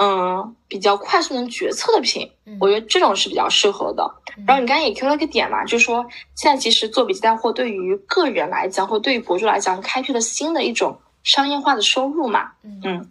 [0.00, 2.30] 嗯比较快速能决策的品，
[2.60, 4.10] 我觉得这种是比较适合的。
[4.46, 10.98] 然后你刚才也 Q 了个点嘛，就是说现在其实做笔记带货对于个人来讲，或对于博主来讲，开辟了新的一种。
[11.24, 12.52] 商业化的收入嘛，
[12.84, 13.10] 嗯，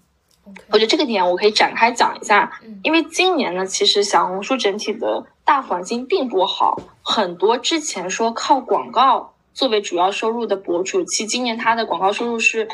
[0.69, 2.51] 我觉得这个点我可以展开讲一下，
[2.83, 12.67] 因为今年呢，其实小红书整体的大环境并不好，很多之前说靠广告作为主要收入的博主，其实今年他的广告收入是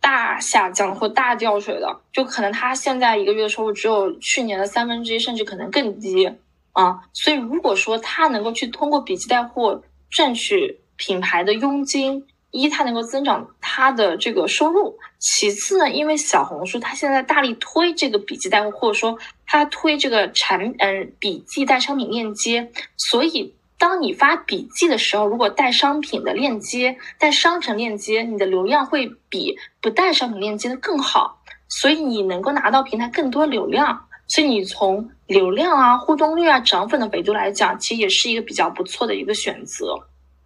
[0.00, 6.30] 大下降或大掉水的，就可能他现在一个月的收入只有去年的三分之一，甚至可能更低
[6.72, 7.00] 啊。
[7.12, 12.26] 所以如果说他能够去通过笔记带货赚取品牌的佣金。
[12.50, 34.06] 一，它能够增长它的这个收入；其次呢，因为小红书它现在大力推这个笔记带货，或者说它推这个产嗯笔记带商品链接，所以当你发笔记的时候，如果带商品的链接、带商城链接，你的流量会比不带商品链接的更好，所以你能够拿到平台更多流量。
[34.28, 39.96] 所以你从流量啊、互动率啊、涨粉的维度来讲，其实也是一个比较不错的一个选择。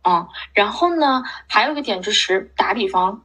[0.05, 3.23] 啊，然后呢，还有一个点就是，打比方，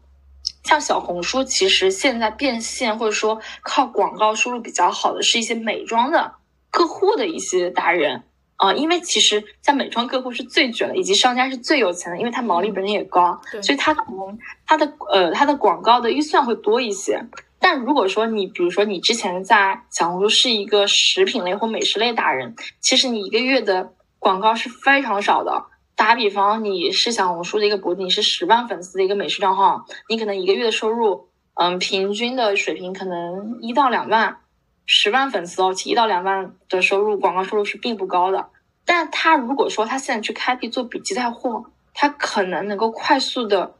[0.64, 6.36] 像小红书，其实现在变现或者说靠广告收入比较好的是一些美妆的
[6.72, 8.24] 客户的一些达人
[8.56, 17.22] 啊，因为其实像美妆客户是最卷的，以及商家是最有钱的，因为他毛利本身也高，所以他可能他的呃他的广告的预算会多一些。
[17.60, 25.66] 但如果说你比如说你之前在小红书是一个食品类或美食类达人，其实你一个月的广告是非常少的。
[26.00, 34.38] 打比方，你是小红书的一个博主，你是十万粉丝的一个美食账号，你可能一个月的收入，嗯，平均的水平可能一到两万，
[34.86, 38.48] 十万粉丝哦，其一到两万的收入，广告收入是并不高的。
[38.86, 43.76] 但他如果说他现在去开辟做笔记带货，他可能能够快速的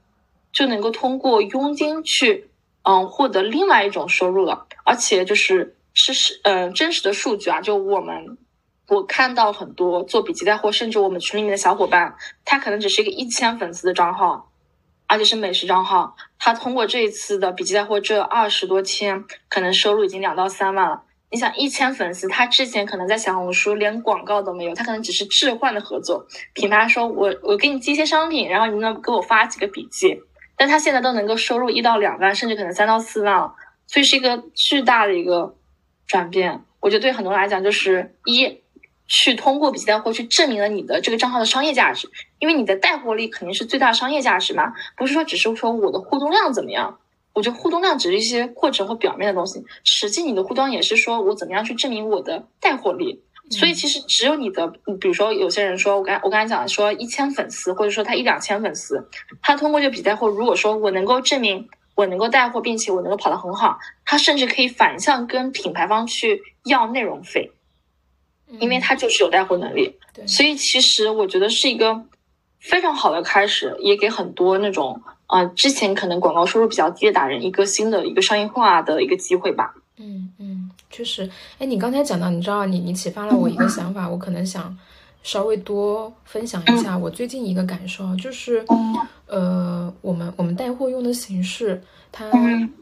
[0.52, 2.50] 就能够通过佣金去，
[2.84, 8.38] 嗯，获得另外一种收入了，而且就是是是，嗯，真实的数据啊，就我们。
[8.90, 14.52] 我看到很多做笔记带货，甚至我们群里面的小伙伴，他可能只是一个一千粉丝的账号，
[15.06, 16.16] 而且是美食账号。
[16.40, 21.04] 他通过这一次的笔记带货，这二十多天，可能收入已经两到三万了。
[21.32, 26.26] 你想，一千粉丝，他之前可能在小红书连广告都没有，他可能只是置换的合作。
[26.54, 30.20] 品牌说我我给你寄一些商品，然后你能给我发几个笔记，
[30.58, 33.54] 但他现在都能够收入一到两万，甚至可能三到四万了，
[33.86, 35.56] 所以是一个巨大的一个
[36.08, 36.64] 转变。
[36.80, 38.64] 我觉得对很多人来讲，就是一。
[39.10, 47.00] 去通过笔记带货去证明了你的这个账号的商业价值，因为你的带货力肯定是最大商业价值嘛，不是说只是说我的互动量怎么样，
[47.34, 53.22] 我觉得互动量只是一些过程或表面的东西，实际你的互动也是说我怎么样去证明我的带货力。
[53.52, 54.68] 所以其实只有你的，
[55.02, 59.10] 比如说有些人说我刚我刚才讲的说一千粉丝，或者说他一两千粉丝，
[59.42, 67.52] 他通过这笔记带货，如果说我能够证明我能够带货，并且我能够跑得很好，他甚至可以反向跟品牌方去要内容费。
[68.60, 72.02] 因为他就是有带货能力，所以其实我觉得是一个
[72.60, 79.74] 非常好的开始，也给很多那种啊之前可能广告收入比较低的达人一个新的一个商业化的一个机会吧。
[79.98, 81.30] 嗯嗯，确实。
[81.58, 84.76] 哎，你刚才讲到，你知道，你你启发了我一个想法，我可能想
[85.24, 88.66] 稍微多分享一下我最近一个感受，就是
[89.28, 91.82] 呃，我们我们带货用的形式。
[92.12, 92.28] 它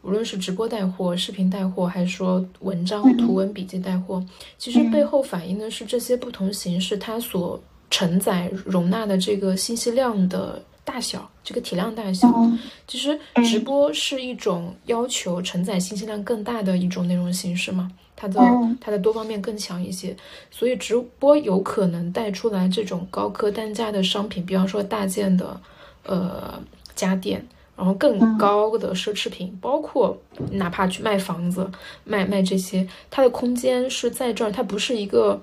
[0.03, 4.23] 无论是直播带货、视频带货，还是说文章、图文笔记带货，
[4.57, 12.33] 其实背后反映的是这些不同形式它所承载、容纳的这个信息量的大小，这个体量大小。
[12.87, 18.41] 其实直播是一种要求承载信息量更大的一种内容形式嘛，它的
[18.81, 20.13] 它的多方面更强一些，
[20.51, 25.61] 所以直播有可能带出来这种高客单价的商品，比方说大件的
[26.03, 26.61] 呃
[26.93, 27.47] 家电。
[27.77, 30.17] 然后更高的奢侈品，包括
[30.53, 31.69] 哪怕去卖房子、
[32.03, 35.39] 卖卖这些，它的空间是在这儿，它不是一个，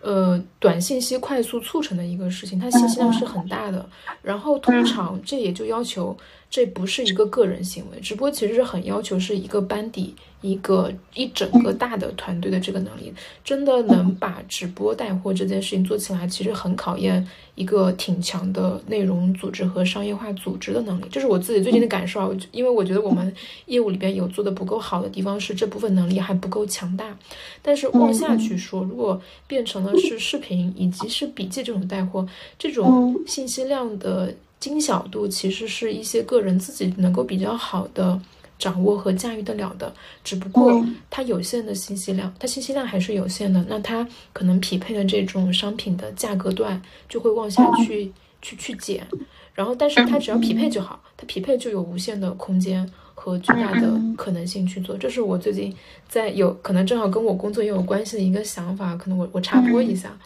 [0.00, 3.86] 呃，短信息快速促成的一个事情，它信息量是很大的。
[4.22, 6.16] 然后通常这也就要求，
[6.48, 10.16] 这不是一个个人行为，直播其实是很要求是一个班底。
[10.44, 13.10] 一个一整个大的团队的这个能力，
[13.42, 21.04] 真的能把直播带货这件事情做起来，其实很考验一个挺强的内容组织和商业化组织的能力。
[21.10, 23.34] 这是我自己最近的感受啊，因为我觉得我们
[23.64, 27.16] 业务里边有做的不够好的地方，是这部分能力还不够强大。
[27.62, 32.28] 但是往下去说，如果变成了是视频以及是笔记这种带货，
[32.58, 38.20] 这种信息量的精小度，其实是一些个人自己能够比较好的。
[38.58, 39.92] 掌握和驾驭得了的，
[40.22, 49.06] 只不过它有限的信息量，它信息量还是有限的，那它可能匹配的这种商品的价格段就会往下去去去减，
[49.52, 55.74] 然后但是它只要匹配就好，它匹配就有无限的空间和巨大的可能性去做，这是我最近
[56.08, 60.16] 在有可能正好跟我工作也有关系的一个想法，可能我我插播一下，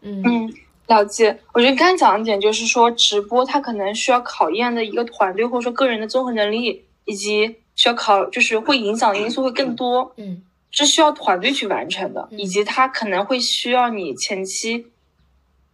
[0.00, 0.22] 嗯。
[0.24, 0.52] 嗯，
[0.86, 1.38] 了解。
[1.52, 7.54] 我觉得刚才讲的点就是说，直播它可能需要考验的一个团队或者说个人的综合能力以及。
[7.76, 14.86] 需要考，就是会影响的因素会更多，嗯，是需要团队去完成的，以及它可能会需要你前期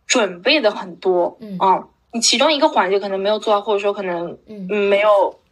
[0.06, 5.08] 准备的很多，嗯啊，你其中一个环节可能没有做到，或者说可能嗯没有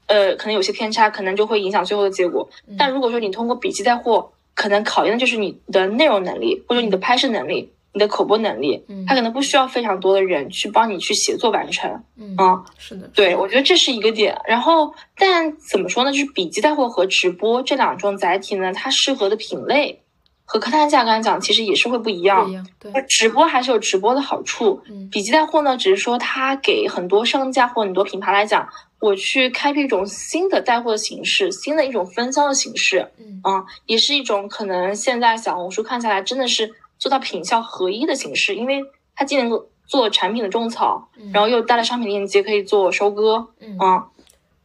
[0.07, 2.49] 呃，可能有些偏差，可能就会影响最后的结果。
[2.79, 7.71] 但如果说你通过笔记带货，可能考验的就是你的内容能力，或者你的拍摄能力。
[7.95, 12.37] 你的口播能力，嗯，他可能不需要非常多的人去帮你去协作完成，嗯，
[12.77, 14.39] 是的，对，我觉得这是一个点。
[14.47, 16.13] 然后，但怎么说呢？
[16.13, 20.03] 就是笔记带货和直播这两种载体呢，它适合的品类
[20.45, 22.45] 和客单价，刚才讲其实也是会不一样。
[22.45, 22.93] 不一样，对。
[23.09, 28.69] 直播还是有直播的好处，嗯，笔记带货呢，只是说它给很多商家或很多品牌来讲，
[29.01, 36.71] 我去开辟一种新的带货的形式，新的一种分销的形式，嗯，啊，也是一种可能现在小红书看下来真的是。
[36.99, 38.83] 做到品效合一的形式，因为
[39.15, 43.49] 它既能够做产品的种草，然后又带了商品链接，可以做收割。
[43.61, 44.07] 嗯啊，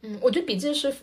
[0.02, 0.94] 嗯，我觉得笔记是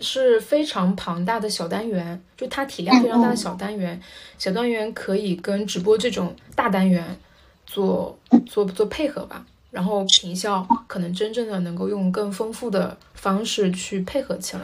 [0.00, 4.00] 是非常庞大的小单元，就它体量非常大的小单元，
[4.38, 7.18] 小单元可以跟直播这种大单元
[7.66, 14.62] 做做做配合吧，然后品效可能真正的能够用更丰富的方式去配合起来。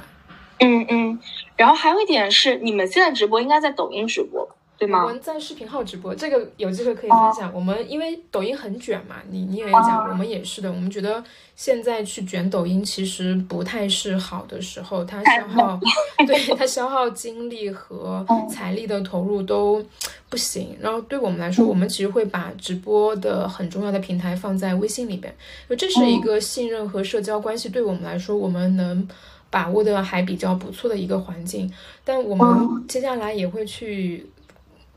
[0.60, 1.20] 嗯嗯，
[1.56, 4.48] 然后还有一点是，你们现在直播应该在抖音直播。
[4.86, 7.52] 我们在视频号直播，这个有机会可以分享。
[7.54, 10.70] 我们因为抖音很卷嘛，你你也讲，我们也是的。
[10.70, 11.22] 我们觉得
[11.54, 15.80] 现在去卷抖音其实不太是好的时候，它消耗，
[16.26, 19.84] 对它消耗精力和财力的投入都
[20.28, 20.76] 不行。
[20.80, 25.34] 然后对我们来说，我们其实会把直播的很重要的平台放在微信里边，
[25.68, 29.06] 就这是一个信任和社交关系，对我们来说，我们能
[29.50, 31.72] 把握的还比较不错的一个环境。
[32.04, 34.26] 但我们接下来也会去。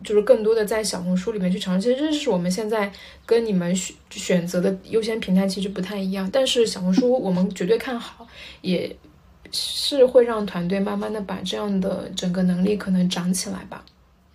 [0.03, 2.91] 就是更多的在小红书里面去尝试，其实这是我们现在
[3.25, 6.29] 跟你们选选择的优先平台其实不太一样。
[6.31, 8.27] 但是小红书我们绝对看好，
[8.61, 8.95] 也
[9.51, 13.83] 是会让团队慢慢的把这样的整个能力可能长起来吧。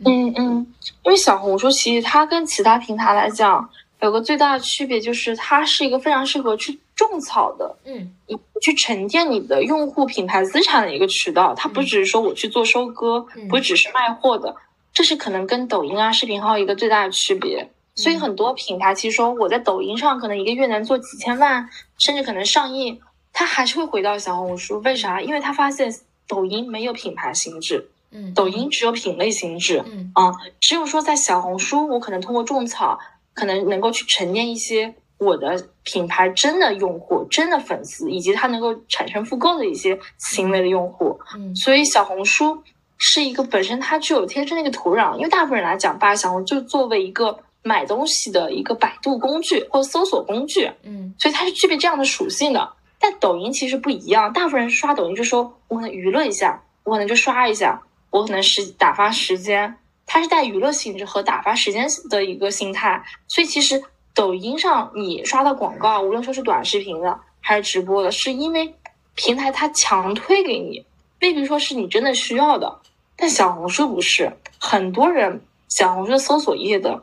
[0.04, 0.66] 嗯嗯，
[1.04, 3.68] 因为小红书其实它跟其他平台来讲
[4.00, 11.54] 有个最大的区别，就是它是一个非常适合去种草的，嗯，你去沉淀你的用户品牌资产的一个渠道。
[11.54, 14.56] 它不只是说我去做收割，不只是卖货的。
[15.00, 21.66] 这是可能跟抖音啊视频号一个最大的区别，所以很多品牌其实说我在抖音上可能一个月能做几千万，
[21.98, 23.00] 甚至可能上亿，
[23.32, 24.78] 他还是会回到小红书。
[24.80, 25.18] 为啥？
[25.22, 25.90] 因为他发现
[26.28, 32.98] 抖音没有品牌心智，嗯，抖音只有品类心智，嗯啊，只有说在小红书，我可能通过种草，
[33.32, 42.62] 可能能够去沉淀一些我的品牌真的用户、真的粉丝，以及他能够产生复购的一些行为的用户，嗯，所以小红书。
[43.02, 52.72] 是一个本身它具有天生的一个土壤，因为大部分人来讲，把小红就作为一个买东西的一个百度工具或搜索工具，嗯，所以它是具备这样的属性的。
[52.98, 57.80] 但抖音其实不一样，大部分人刷抖音就说我可能娱乐一下，我可能就刷一下，
[58.10, 59.74] 我可能是打发时间，
[60.04, 63.02] 它是带娱乐性质和打发时间的一个心态。
[63.28, 63.82] 所以其实
[64.14, 68.74] 抖音上你刷到广告，无论说是短视频的还是直播的，是因为
[69.14, 70.84] 平台它强推给你，
[71.22, 72.78] 未必说是你真的需要的。
[73.20, 77.02] 但小红书不是很多人，小红书搜索页的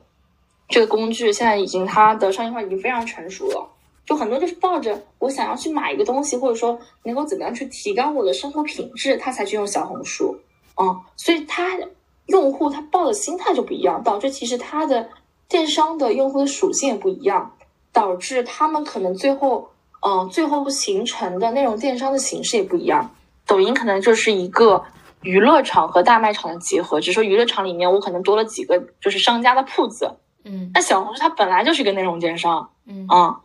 [0.67, 3.69] 这个工具现在已经它的商业化已经非常成熟了，
[4.03, 10.35] 就很多就是抱着我想要去买一个东西，或者说能够怎么样去提高我的生活品质，他才去用小红书
[10.73, 11.77] 啊，所以他
[12.25, 15.07] 用户他抱的心态就不一样，导致其实他的
[15.47, 17.55] 电商的用户的属性也不一样，
[17.93, 19.69] 导致他们可能最后
[20.01, 23.11] 嗯最后形成的内容电商的形式也不一样，
[23.45, 24.83] 抖音可能就是一个。
[25.21, 30.11] 娱乐场和大卖场的结合，只是说娱乐场里面我可能多了几个就是商家的铺子。
[30.43, 33.05] 嗯，那小红书它本来就是一个内容电商，嗯。
[33.07, 33.39] 啊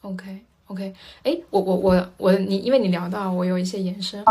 [0.00, 0.90] ，OK OK，
[1.22, 4.24] 哎，我我我我你，因为你聊到我有一些延伸，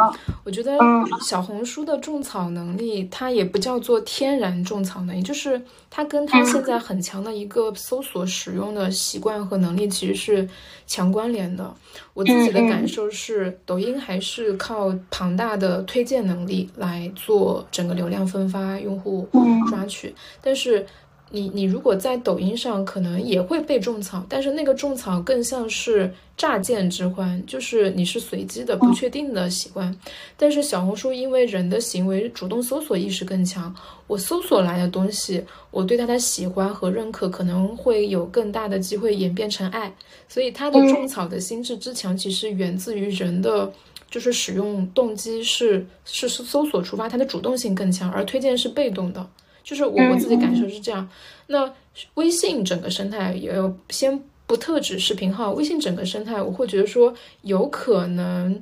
[0.43, 0.75] 我觉得
[1.21, 5.61] 小红书的种草能力，它也不叫做天然种草能力，就是
[5.91, 10.49] 它跟它现在很强的一个搜索使用的习惯和能力其实是
[10.87, 11.71] 强关联的。
[12.15, 19.29] 我自己的感受是，抖音还是靠庞大的推荐能力来做整个流量分发、用户
[19.69, 20.87] 抓取，但是。
[21.31, 29.95] 你你如果在抖音上可能也会被种草，但是那个种草更像是乍见之欢，就是你是随机的、不确定的喜欢。
[30.35, 33.73] 但是小红书因为人的行为主动搜索意识更强，
[34.07, 39.93] 我搜索来的东西，我对它的喜欢和认可可能会有更大的机会演变成爱，
[40.27, 43.71] 所以它的种草的心智之强，其实源自于人的
[44.09, 49.25] 就是使用动机是是搜索出发，它的主动性更强，而推荐是被动的。
[49.63, 51.07] 就是我我自己感受是这样，
[51.47, 51.71] 那
[52.15, 58.61] 微信整个生态也有，先不特指视频号，微信整个生态，我会觉得说有可能，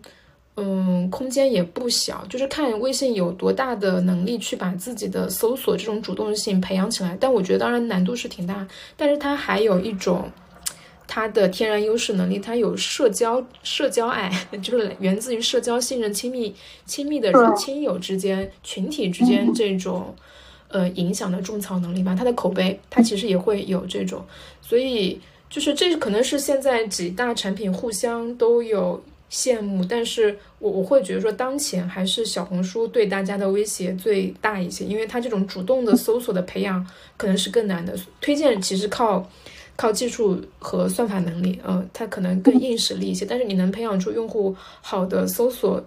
[0.58, 7.18] 嗯，空间也不小，就是看微信有多大的能力去把自己的搜索这种主动性培养起来。
[7.20, 10.30] 但我觉得当然难度是挺大，但是它还有一种
[11.08, 14.32] 它的天然优势能力，它有社交社交爱，
[14.62, 16.54] 就是源自于社交信任、亲密
[16.86, 20.14] 亲密的人亲友之间、群体之间这种。
[20.70, 24.24] 呃，影响的种草能力吧，它的口碑，它其实也会有这种，
[24.62, 36.86] 所以就是这可能是现在几大产品互相都有羡慕，但是我我会觉得说，当前还是小红书对大家的威胁最大一些，因为它这种主动的搜索的培养
[37.18, 39.28] 可能是更难的，推荐其实靠
[39.76, 45.84] 靠技术和算法能力，嗯，它可能更硬实力一些，但是你能培养出用户好的搜索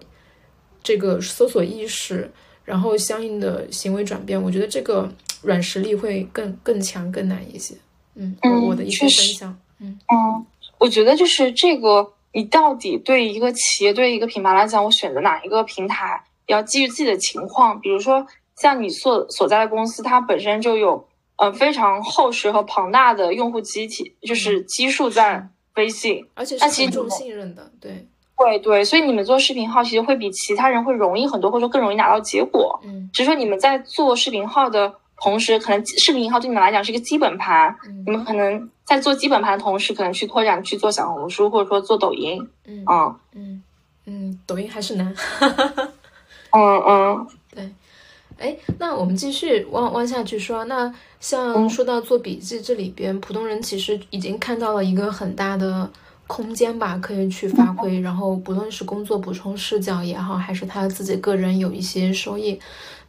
[0.83, 2.29] 这个搜索意识。
[2.63, 5.11] 然后相应的行为转变，我觉得这个
[5.41, 7.75] 软实力会更更强、更难一些。
[8.15, 8.35] 嗯，
[8.67, 9.57] 我的一些分享。
[9.79, 10.45] 嗯嗯，
[10.77, 17.81] 我觉得就是这个，你到底对一个企业、对一个品牌来讲，我选择哪一个平台，要基于自己的情况。
[17.81, 21.07] 比如说，像你所所在的公司，它本身就有
[21.37, 28.07] 呃非常厚实和庞大的用户集体，就是基数在微信，而且是很重信任的，对。
[28.37, 32.79] 对对，所以你们做视频号其实会比其他人会容易很多，或者说更容易拿到结果。
[32.83, 37.73] 嗯，只是说你们在做视频号的同时，可能视频号对你们来讲是一个基本盘。
[37.85, 42.45] 嗯，你们可能在做基本盘的同时，可能去拓展去做小红书，或者说做抖音。
[42.65, 43.63] 嗯嗯嗯
[44.05, 45.15] 嗯，抖音还是难。
[46.51, 47.69] 嗯嗯，对。
[48.39, 50.65] 哎，那我们继续往往下去说。
[50.65, 55.89] 那像说到做笔记这里边，普通人其实已经看到了一个很大的。
[56.27, 57.99] 空间吧，可以去发挥。
[57.99, 62.59] 然后，不论是工作补充视角也好，还是他自己个人有一些收益，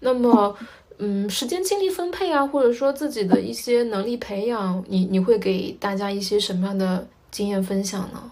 [0.01, 0.57] 那么，
[0.99, 8.31] 嗯，时间精力分配啊，或者说自己的一些能力培养，你你会给大家一些什么样的经验分享呢？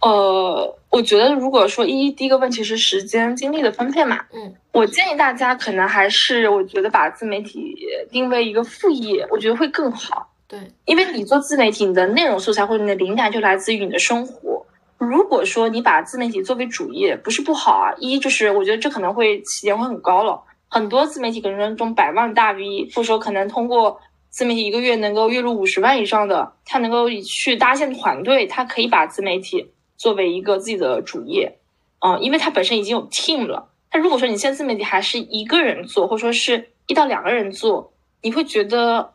[0.00, 7.76] 呃，我觉得如果说一第一个问题是时间精力的分配嘛，嗯，我建议大家可能还是我觉得把自媒体
[8.10, 10.31] 定位一个副业，我觉得会更好。
[10.52, 14.66] 对，因为你做自媒体，你的内容素材或者你的灵感就来自于你的生活。
[14.98, 17.94] 如果说你把自媒体作为主业，不是不好啊。
[17.96, 20.38] 一就是我觉得这可能会起点会很高了，
[20.68, 23.98] 很多自媒体可能这种百万大 V，或者说可能通过
[24.28, 31.56] 自媒体一个月能够月入五十万以上的，他能够去搭建团队，他可以把自媒体作为一个自己的主业，
[32.00, 33.70] 嗯，因为他本身已经有 team 了。
[33.90, 39.14] 但如果说你现在自媒体还是一个人做，或者说是一到两个人做，你会觉得。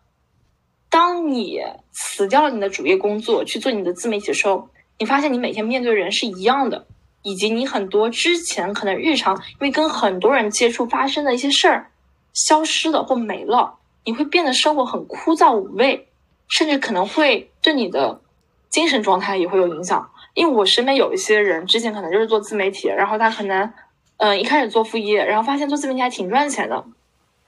[0.89, 1.59] 当你
[1.91, 6.87] 辞掉了你的主业工作去做你的自媒体的时候，你发现你每天面对的人是一样的，
[7.21, 11.91] 以及你很多之前可能日常因为跟很多人接触发生的一些事儿
[12.33, 13.75] 消失了或没了，
[14.05, 16.07] 你会变得生活很枯燥无味，
[16.47, 18.21] 甚至可能会对你的
[18.69, 20.09] 精神状态也会有影响。
[20.33, 23.73] 因为我身边有一些人之前可能就是做自媒体，然后他可能
[24.17, 26.85] 嗯一开始做副业，然后发现做自媒体还挺赚钱的，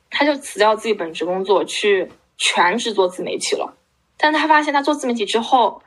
[0.10, 2.12] 他就辞掉自己本职工作去。
[2.40, 3.76] 全职做自媒体了，
[4.18, 5.84] 但他发现他做自媒体之后，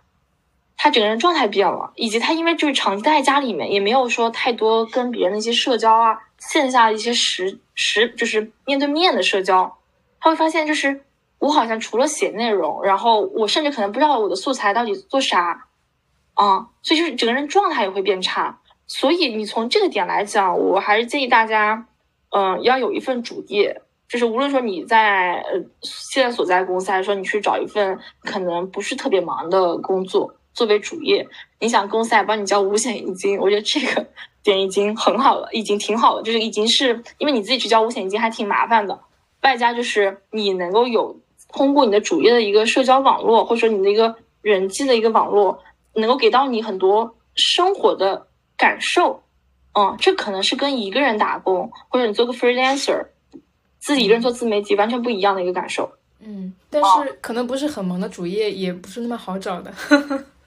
[0.77, 9.79] 他整个人状态变了，以及他因为就是长期待在家里面，也没有说太多跟别人的一些社交啊，线下的一些实实就是面对面的社交，
[10.21, 11.03] 他会发现就是
[11.39, 15.69] 我好像除了写内容，然后我甚至可能不知道我的素材到底做啥，
[16.35, 18.61] 啊，所以就是整个人状态也会变差。
[18.87, 21.87] 所以你从这个点来讲，我还是建议大家，
[22.29, 23.81] 嗯，要有一份主业。
[24.13, 31.27] 就是无论说你在呃现在所在公司，还是说你去找一份可能不是特别忙的工作作为主业，
[31.59, 34.07] 你想公司还帮你交五险一金，我觉得这个
[34.45, 36.23] 点已经很好了，已经挺好了。
[36.23, 39.01] 就是已经是因为你自己去交五险一金还挺麻烦的，
[39.41, 45.59] 外加就是你能够有通过你的主业的一个社交网络，或者说你的一个人际的一个网络，
[45.95, 48.27] 能够给到你很多生活的
[48.59, 49.23] 感受。
[49.73, 53.07] 嗯，这可能是跟一个人打工，或者你做个 freelancer，
[53.83, 55.91] 自己一个人做自媒体完全不一样的一个感受。
[56.21, 59.75] 嗯，但是可能不是很忙的主业，也不是那么好找的。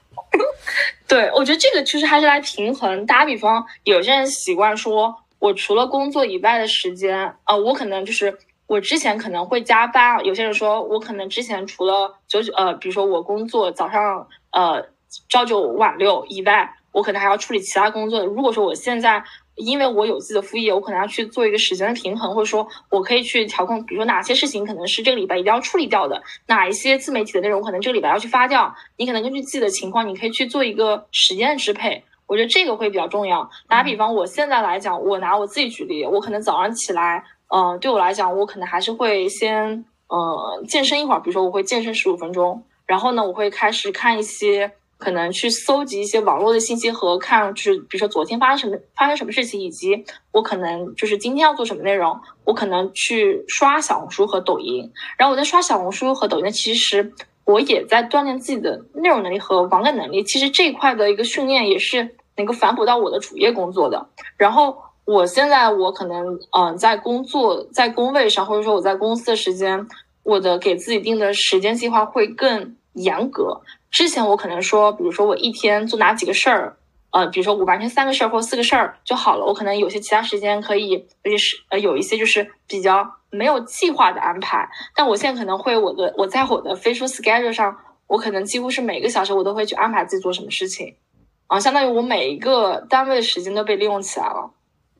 [1.06, 3.04] 对，我觉得这个其实还是来平衡。
[3.04, 10.24] 打比方，有些人习惯说，我除了工作以外的时间，呃，我可能就是我之前可能会加班。
[10.24, 14.88] 有些人说我可能之前除了九九，呃，比如说我工作早上，呃，
[15.28, 16.72] 朝九晚六以外。
[16.92, 18.24] 我可能还要处理其他工作。
[18.24, 19.22] 如果说我现在
[19.56, 32.04] 因为我有自己的副业，我可能要去做一个时间的平衡，或者说我可以去调控，比如说哪些事情可能是这个礼拜一定要处理掉的，哪一些自媒体的内容可能这个礼拜要去发掉，你可能根据自己的情况，你可以去做一个时间的支配。
[32.26, 33.48] 我觉得这个会比较重要。
[33.68, 44.72] 打比方，我现在来讲，我拿我自己举例，我可能早上起来，嗯，对我来讲，我可能还是会先，呃，健身一会儿，比如说我会健身十五分钟，然后呢，我会开始看一些。
[44.98, 54.90] 可能去搜集一些网络的信息和看，就是比如说昨天发生什么发生什么事情，以及我可能就是今天要做什么内容，我可能去刷小红书和抖音。
[55.18, 57.12] 然后我在刷小红书和抖音，其实
[57.44, 60.22] 我也在锻炼自己的内容能力和网感能力。
[60.24, 64.08] 其实这一块的一个训练也是能够反哺到我的主业工作的。
[64.36, 69.86] 然后我现在我可能嗯在工作在工位上，或者说我在公司的时间，
[70.22, 73.60] 我的给自己定的时间计划会更严格。
[73.96, 76.76] 之前我可能说，比如说我一天做哪几个事儿，
[77.12, 79.46] 呃，比如说我完成三个事儿或四个事儿就好了。
[79.46, 84.68] 我可能有些其他时间可以，而且是呃有一些就是比较没有计划的安排。
[84.94, 87.74] 但我现在可能会我的我在我的飞书 schedule 上，
[88.06, 90.94] 我可能几乎是每个小时我都会去安排自己做什么事情，
[91.46, 94.50] 啊，相当于我每一个单位的时间都被利用起来了。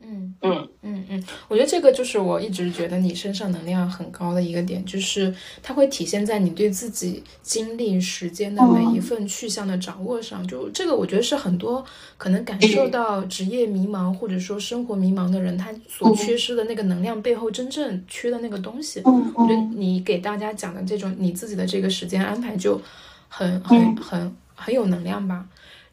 [0.01, 10.47] 嗯嗯嗯嗯，我觉得这个就是我一直觉得你身上能量很高的一个点，就是它会体现在你对自己精力、时间的每一份去向的掌握上。
[10.47, 11.85] 就这个，我觉得是很多
[12.17, 19.01] 可能感受到职业迷茫或者说生活迷茫的人，他所缺失的那个能量背后真正缺的那个东西。
[19.05, 22.81] 我觉得你给大家讲的这种你自己的这个时间安排就
[23.29, 25.47] 很很很很有能量吧。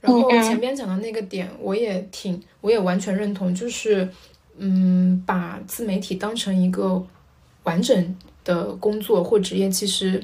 [0.04, 4.06] 然后前面讲的那个点，我也挺，我也完全认同，就是，
[4.58, 7.02] 嗯，把自媒体当成一个
[7.64, 10.22] 完整的工作或职业，其实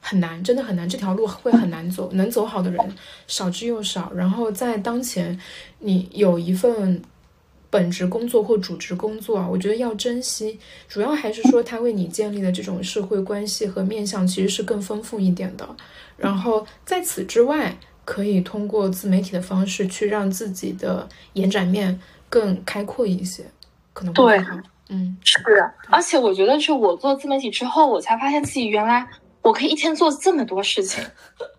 [0.00, 2.80] 很难，真的很难，这条路会很难走，能走好的人
[3.26, 4.10] 少之又少。
[4.14, 5.38] 然后在当前，
[5.80, 7.02] 你有一份
[7.68, 10.58] 本职工作或主职工作啊，我觉得要珍惜，
[10.88, 15.68] 主要还是说他为你建立的这种社会关系和面向其实是更丰富一点的。
[16.16, 17.76] 然后在此之外。
[18.10, 21.96] 可以通过自媒体的方式去让自己的延展面
[22.28, 23.44] 更开阔一些，
[23.92, 24.56] 可能会好。
[24.88, 25.38] 嗯，是。
[25.88, 29.06] 而且我觉得，是我做自媒体之后，我才发现自己原来
[29.42, 31.04] 我可以一天做这么多事情。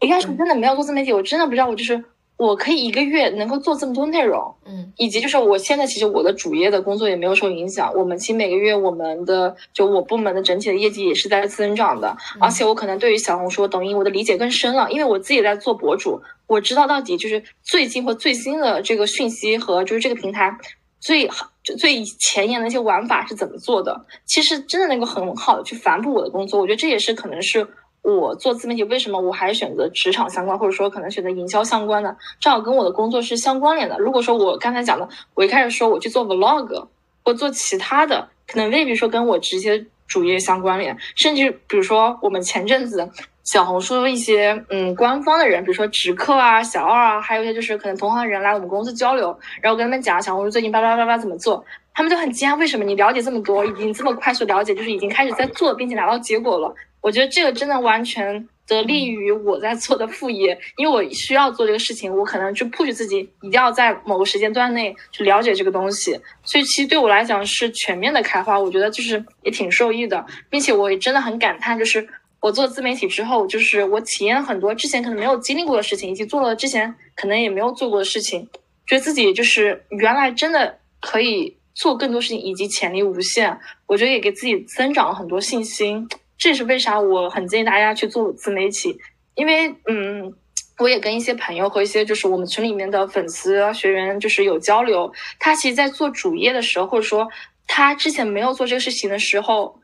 [0.02, 2.04] 一开始真的没有做自媒体，我真的不知道我就是。
[2.42, 7.94] 我可以一个月能够做这么多内容，嗯，以及就是我现在其实我的主业的工作也没有受影响。
[7.94, 20.58] 我们其实每个月我们的就我部门的整体的业绩也是在增长的，而且我可能对于小红书、抖音我的理解更深了，因为我自己在做博主，我知道到底就是最近或最新的这个讯息和就是这个平台
[21.00, 26.60] 最好就最前沿的一些玩法是怎么做的，其实真的能够很好的去反哺我的工作。
[26.60, 27.68] 我觉得这也是可能是。
[28.04, 33.98] 我做自媒体为什么我还选择职场相关，或者说可能选择营销相关的，正好跟我的工作是相关联的。
[34.00, 36.88] 如果说我刚才讲的，我一开始说我去做 vlog
[37.24, 40.98] 或做其他的，可能未必说跟我直接主业相关联。
[41.16, 43.08] 甚至比如说我们前阵子
[43.52, 51.62] 小红书一些嗯官方的人，比如说直客啊、小二啊，还有一些就是可能同行人来我们公司交流，然后跟他们讲小红书最近叭叭叭叭怎么做，
[51.94, 56.74] 他们就很惊讶，为什么你了解这么多，已经这么快速了解，就是已经开始在做，并且拿到结果了。
[57.02, 72.08] 我觉得这个真的完全得利于我在做的副业，因为我需要做这个事情，我可能就 push 自己一定要在某个时间段内去了解这个东西，所以其实对我来讲是全面的开发，我觉得就是也挺受益的，并且我也真的很感叹，就是
[72.42, 78.50] 我做自媒体之后，就是我体验了很多之前可能没有经历过的事情，以及做了之前可能也没有做过的事情，
[78.88, 86.08] 觉得自己就是原来真的可以做更多事情，以及潜力无限，我觉得也给自己增长了很多信心。
[86.38, 88.98] 这也是为啥我很建议大家去做自媒体，
[89.36, 90.34] 因为嗯，
[90.80, 97.30] 我也跟一些朋友和一些就是我们群里面的粉丝学员就是有交流，他其实，在做主业的时候，或者说
[97.68, 99.80] 他之前没有做这个事情的时候，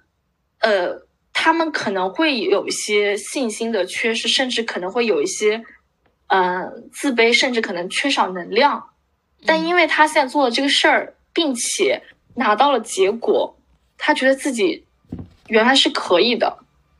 [0.62, 0.99] 呃，
[1.40, 5.64] 他们可能会有一些信心的缺失，甚至可能会有一些
[6.28, 8.84] 嗯自卑，甚至可能缺少能量。
[9.46, 12.02] 但因为他现在做了这个事儿，并且
[12.34, 13.56] 拿到了结果，
[14.00, 14.84] 他觉得自己。
[15.48, 16.58] 原来是可以的，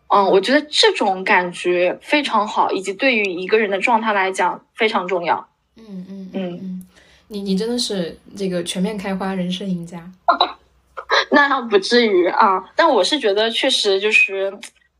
[0.08, 5.46] 嗯，我觉得这种感觉非常好，以及对于一个人的状态来讲非常重要。
[5.76, 6.88] 嗯嗯嗯嗯，
[7.28, 10.10] 你你真的是这个全面开花人生赢家。
[11.32, 14.51] 那不至于啊，但我是觉得确实就是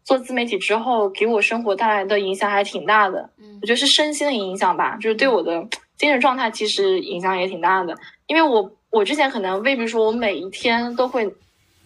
[0.04, 3.30] 做自媒体之后，给我生活带来的影响还挺大的。
[3.40, 7.96] 嗯，我觉得是身心的影响吧，就是对我的精神状态其实影响也挺大的。
[8.28, 11.34] 因为我我之前可能未必说我每一天都会。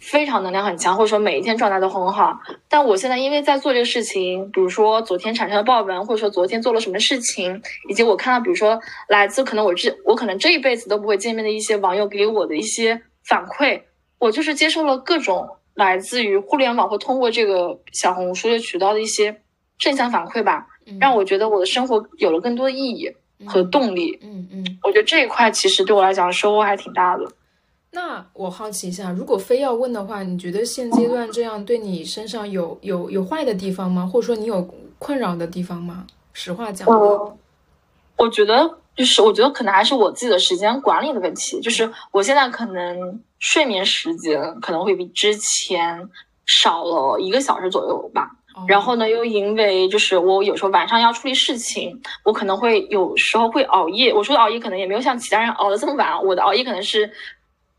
[0.03, 2.35] 非常能量很强，或者说每一天状态都很好。
[2.67, 13.79] 但我现在因为在做这个事情，比如说昨天产生的爆文，或者说昨天做了什么事情，以及我看到，比如说来自可能我这我可能这一辈子都不会见面的一些网友给我的一些反馈，
[14.21, 19.41] 我就是接受了各种来自于互联网或通过这个小红书的渠道的一些
[19.79, 20.67] 正向反馈吧，
[20.99, 23.11] 让我觉得我的生活有了更多的意义
[23.47, 24.19] 和动力。
[24.21, 27.27] 嗯嗯，我觉得这一块其实对我来讲收获还挺大的。
[27.89, 34.05] 那我好奇一下，如果非要问的话，你觉得现阶段这样对你身上有有有坏的地方吗？
[34.05, 34.61] 或者说你有
[34.99, 36.05] 困扰的地方吗？
[36.31, 36.87] 实话讲。
[36.87, 37.37] 我
[38.17, 41.59] 我觉得就是，我觉得可能还是我自己的时间管理的问题。
[41.59, 46.07] 就是我现在可能睡眠时间可能会比之前
[46.45, 48.29] 少了一个小时左右吧。
[48.67, 54.13] 然后呢，又因为就是我有时候晚上要处理事情，我可能会有时候会熬夜。
[54.13, 57.11] 我说的熬夜可能也没有像其他人熬的这么晚，我的熬夜可能是。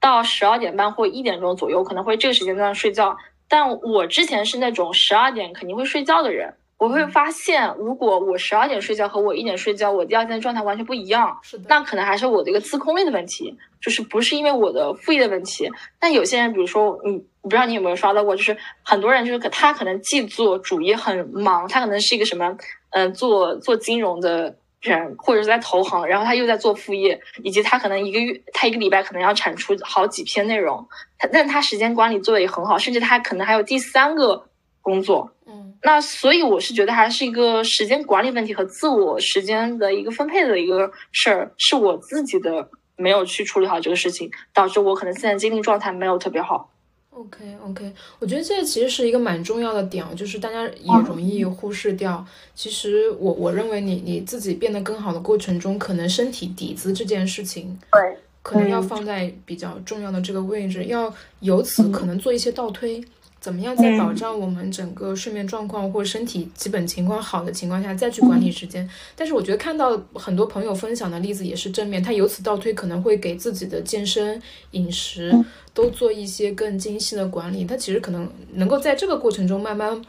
[0.01, 3.17] 到十二点半或一点钟左右，可能会这个时间段睡觉。
[3.47, 6.53] 但我之前是那种十二点肯定会睡觉的人。
[6.83, 11.39] 我会发现，如果我十二点睡觉和我一点睡觉，我第二天的状态完全不一样。
[11.41, 15.71] 是的，那可能还是我的一个自控力的问题，就是不是因为我的副业的问题。
[16.01, 22.57] 但有些人，比如说你，不知道你有没有刷到过，就是很多人就是可他可能既做主业很忙，他可能是一个什么，
[22.91, 24.57] 嗯，做做金融的。
[24.83, 30.85] 人或者是在投行，然后他又在做副业，以及他可能一个月，他一个礼拜可能要产出好几篇内容，
[31.21, 34.45] 他但他时间管理做的也很好，甚至他可能还有第三个
[34.83, 46.69] 工作，嗯，那所以我是觉得还是一个时间管理问题和自我时间的一个分配的一个事儿，是我自己的没有去处理好这个事情，导致我可能现在精力状态没有特别好。
[47.15, 52.25] OK OK，我觉得这其实是一个蛮重要的点，就是大家也容易忽视掉。
[52.55, 63.05] 其实我我认为你你自己变得更好的过程中，可能身体底子这件事情，对，可能要放在比较重要的这个位置，要由此可能做一些倒推。
[63.43, 68.89] 怎么样在保障我们整个睡眠状况或身体基本情况好的情况下再去管理时间？
[69.17, 74.41] 但是我觉得看到很多朋友分享的例子也是正面，他由此倒推可能会给自己的健身、
[74.71, 75.37] 饮食
[75.75, 77.65] 都做一些更精细的管理。
[77.65, 80.01] 他其实可能能够在这个过程中慢慢，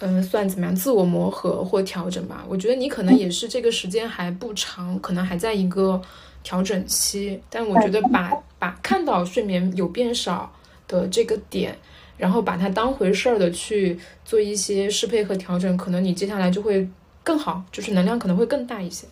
[0.00, 2.44] 嗯，算怎么样自我磨合或调整吧。
[2.48, 6.02] 我觉得你可能也是这个时间还不长，可能还在一个
[6.42, 7.40] 调整期。
[7.48, 10.52] 但我觉得把把看到睡眠有变少
[10.88, 11.78] 的这个点。
[12.22, 16.88] 然后把它当回事儿的去做一些适配和调整，可能你接下来就会
[17.24, 19.08] 更好，就是能量可能会更大一些。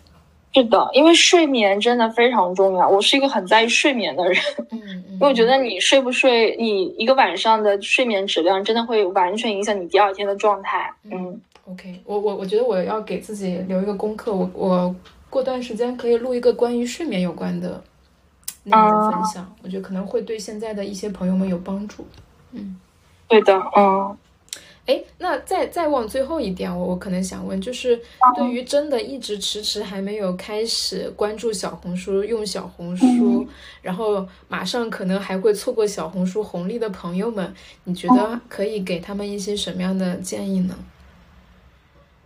[0.54, 2.88] 是的，因为睡眠真的非常重要。
[2.88, 4.36] 我是一个很在意睡眠的人，
[4.70, 10.88] 嗯嗯， 因为我觉得你睡不睡，你一个晚上的睡眠质量真的会完全影响你第二天的状态。
[11.02, 14.94] 嗯，OK，我我我觉得我要给自己留一个功课，我我
[15.28, 17.82] 过段时间可以录一个关于睡眠有关的
[18.62, 22.06] 内容分享，我觉得可能会对现在的一些朋友们有帮助。
[22.52, 22.76] 嗯。
[23.30, 24.16] 对的，嗯，
[24.86, 27.96] 哎，那再再往最后一点，我我可能想问，就是
[28.36, 33.46] 对于真的一直迟迟还没有开始关注小红书、用小红书，
[33.82, 37.54] 然后马上可能还会错过小红书红利的朋友们，
[37.84, 40.76] 你觉得可以给他们一些什么样的建议呢？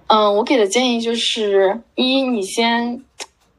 [0.07, 3.05] 嗯，我给的建议就是：一，你先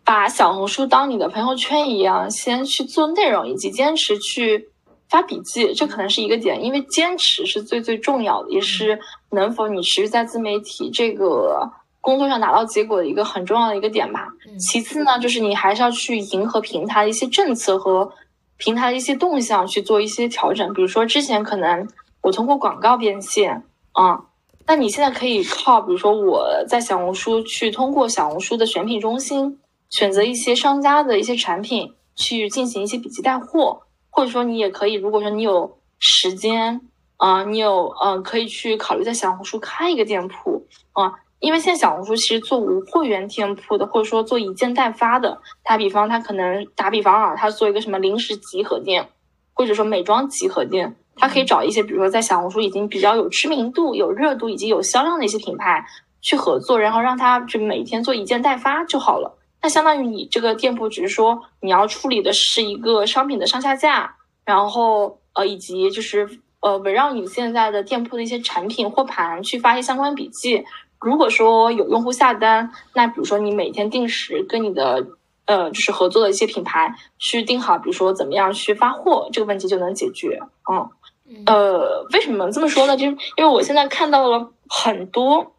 [0.04, 4.70] 把小红书当你的朋友圈一样，先去做内容，以及坚持去。
[5.16, 9.00] 发笔记，这可能是一个点，因为坚持是最最重要的，也是
[9.32, 14.28] 能否你持续在自媒体这个工作上拿到结果的一个很重要的一个点吧。
[14.60, 18.12] 其次呢，就是你还是要去迎合平台的一些政策和
[18.58, 20.74] 平台的一些动向去做一些调整。
[20.74, 21.88] 比如说之前可能
[22.20, 23.64] 我通过广告变现
[23.94, 24.20] 啊，
[24.68, 29.60] 那你现在可以靠，比如说我在小红书去通过小红书的选品中心
[29.90, 33.84] 选择一些商家的一些产品去进行一些笔记带货。
[34.16, 36.80] 或者说你也可以，如果说你有时间
[37.18, 49.10] 啊，你有嗯，可以去考虑在小红书开一个店铺啊，因为现在小红书其实做无货源店铺的，或者说做一件代发的，打比方他可能打比方啊，他做一个什么零食集合店，
[49.54, 55.86] 或者说美妆集合店，他可以找一些比如说在小红书已经比较有知名度、有热度以及有销量的一些品牌
[56.22, 59.38] 去合作，然后让他就每天做一件代发就好了。
[59.66, 70.64] 那相当于你这个店铺只是说你要处理的是一个商品的上下架，然后呃以及就是呃围绕你现在的店铺的一些产品货盘去发一些相关笔记。
[71.00, 75.04] 如果说有用户下单，那比如说你每天定时跟你的
[75.46, 80.40] 呃就是合作的一些品牌去定好，比如说怎么样去发货，这个问题就能解决。
[80.72, 82.96] 嗯，呃，为什么这么说呢？
[82.96, 85.56] 就是因为我现在看到了很多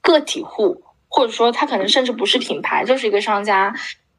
[0.00, 0.82] 个体户，
[1.14, 3.72] 或者说他可能甚至不是品牌，就是一个商家。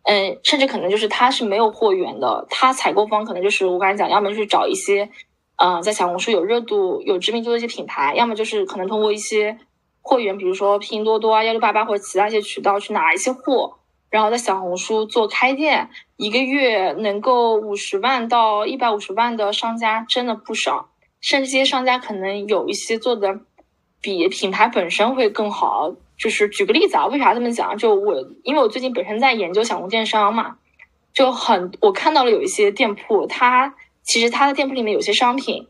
[0.07, 5.09] 嗯，甚至可能就是他是没有货源的，他采购方可能就是我刚才讲，要么去找一些，
[5.57, 9.57] 嗯，在小红书有热度、有知名度的一些品牌，要么就是可能通过一些
[10.01, 13.79] 货源，比如说拼多多啊、幺六八八或者其他一些渠道去拿一些货，
[14.11, 20.89] 然后在小红书做开店，一个月能够五十万到一百五十万的商家真的不少，
[21.19, 23.39] 甚至这些商家可能有一些做的
[24.01, 25.95] 比品牌本身会更好。
[26.17, 27.77] 就是举个例子啊，为啥这么讲？
[27.77, 30.57] 就我，因为我最近本身在研究小红电商嘛，
[31.13, 35.67] 就很我看到了有一些店铺，它其实它的店铺里面有些商品，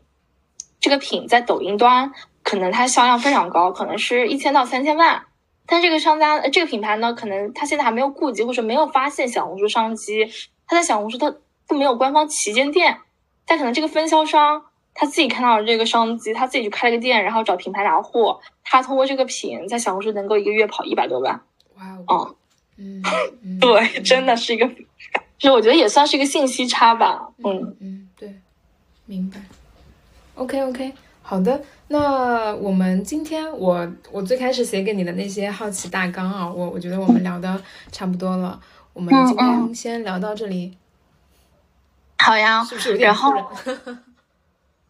[0.78, 5.24] 这个品在抖音端可能它销量非常高，可能是一千到三千万，
[5.66, 10.26] 但这个商家这个品牌呢，可能他现在还没有顾及或者没有发现小红书商机，
[10.66, 11.34] 他在小红书他
[11.66, 12.98] 都没有官方旗舰店，
[13.46, 14.66] 但可能这个分销商。
[14.98, 18.40] 他自己看到了这个商机，他自己去开了个店，然后找品牌拿货。
[18.64, 21.40] 他通过这个品，在小红书能够一个月跑一百多万。
[21.76, 22.34] 哇哦！
[22.78, 23.02] 嗯，
[23.60, 24.66] 对，真的是一个，
[25.38, 27.28] 就是我觉得也算是一个信息差吧。
[27.44, 28.34] 嗯嗯，对，
[29.04, 29.40] 明白。
[30.34, 30.92] OK OK，
[31.22, 31.62] 好的。
[31.88, 38.58] 那我们今天我我最开始写给你的那些好奇大纲啊，我我觉得我们聊的差不多了。
[38.92, 40.76] 我们今天先聊到这里。
[42.18, 43.44] 好呀，是不是有点突然？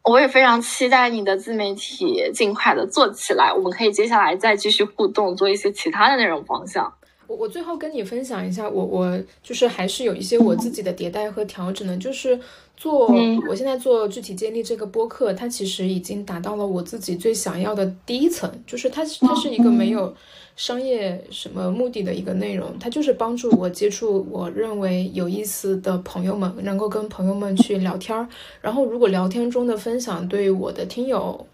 [0.09, 6.93] 我也非常期待你的自媒体尽快的做起来，我们可以接下来再继续互动，做一些其他的内容方向。
[7.27, 12.39] 我我最后跟你分享一下，我我就是还是有一些我自己的迭代和调整的，就是
[12.77, 13.09] 做
[13.49, 20.15] 我现在做具体建立这个播客，它其实已经达到了我自己最想要的第一层，就是它它是一个没有。
[20.57, 28.27] 商业什么目的的一个内容，它就是帮助我接触我认为有意思的朋友们，能够跟朋友们去聊天儿。
[28.63, 31.47] 然后，如果聊天中的分享对我的听友，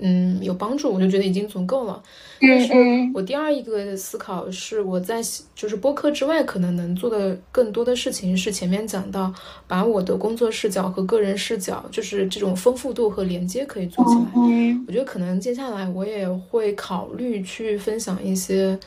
[0.00, 2.02] 嗯，有帮助，我就觉得已经足够了。
[2.40, 2.72] 但是
[3.14, 5.20] 我第二一个思考是，我在
[5.54, 9.32] 就是播客之外，可能能做的更多的事情是前面讲到，
[9.66, 14.82] 把我的工作视角和个人视角，就是这种丰富度和连接可以做起来。
[14.86, 18.78] 我觉得可能接下来我也会考虑去分享一些。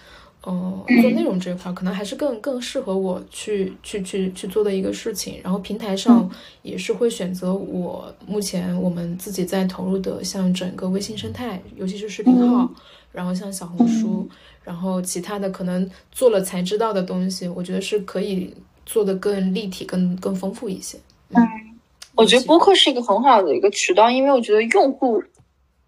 [0.47, 5.39] 嗯，做内容这一块可能还是更更适合我去去去去做的一个事情。
[5.43, 6.29] 然后平台上
[6.61, 12.69] 也是会选择我目前我们自己在投入的，像整个微信生态，尤其是视频号，
[13.11, 14.29] 然后像小红书，
[14.63, 18.53] 然后其他的可能做了才知道的东西，我觉得是可以
[18.85, 20.95] 做的更立体、更更丰富一些。
[21.29, 21.41] 嗯，
[22.13, 25.23] 我觉得播客是一个很好的一个渠道，因为我觉得用户。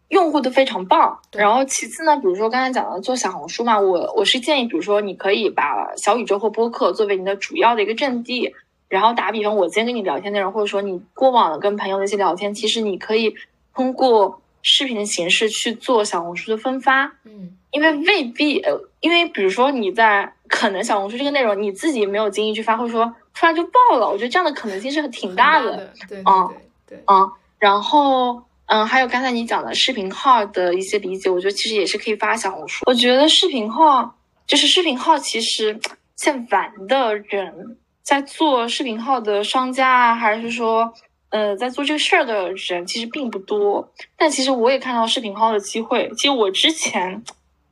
[0.10, 8.54] 用户都非常棒，然后其次呢，比如说刚才讲的做小红书嘛，我我是建议，比如说你可以把小宇宙或播客作为你的主要的一个阵地，
[8.88, 13.36] 然后打比方，我今天跟你聊天内容，或者说你过往的跟朋友的一些聊天，其实你可以
[13.76, 26.50] 通过视频的形式去做小红书的分发，嗯，因为未必呃，因为比如说你在可能小红书这个内容你自己没有精力去发，或者说突然就爆了，我觉得这样的可能性是挺大的，对，啊，
[26.88, 27.30] 对，啊，
[27.60, 28.42] 然后。
[28.68, 32.84] 嗯，还有刚才你讲的视频号的一些理解，我觉得其实也是可以发小红书。
[32.86, 34.14] 我觉得视频号
[34.46, 35.80] 就是视频号，其实
[36.16, 40.94] 在玩的人，在做视频号的商家啊，还是说，
[41.30, 43.90] 呃，在做这个事儿的人，其实并不多。
[44.18, 46.12] 但其实我也看到视频号的机会。
[46.18, 47.24] 其实我之前，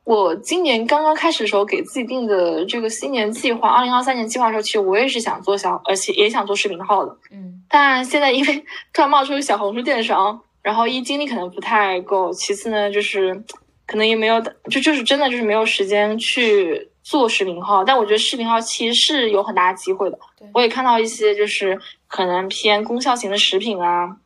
[0.05, 7.17] 我今年刚刚开始的时候，给自己定的这个新年计划，二零二三年计划的时候，其实我也是想做小，而且也想做视频号的。
[7.31, 7.63] 嗯。
[7.67, 10.39] 但现在因为 突然冒出小红书电商。
[10.65, 13.39] 然后一精力可能不太够，其次呢就是
[13.85, 14.41] 可能也没有，
[14.71, 17.83] 就就是真的就是没有时间去做视频号。
[17.83, 20.17] 但我觉得视频号其实是有很大的机会的。
[20.55, 24.17] 我也看到一些就是可能偏功效型的食品啊，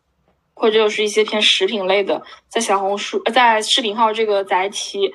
[0.53, 5.11] 或者就是一些偏食品类的，在小红书在视频号这个载体，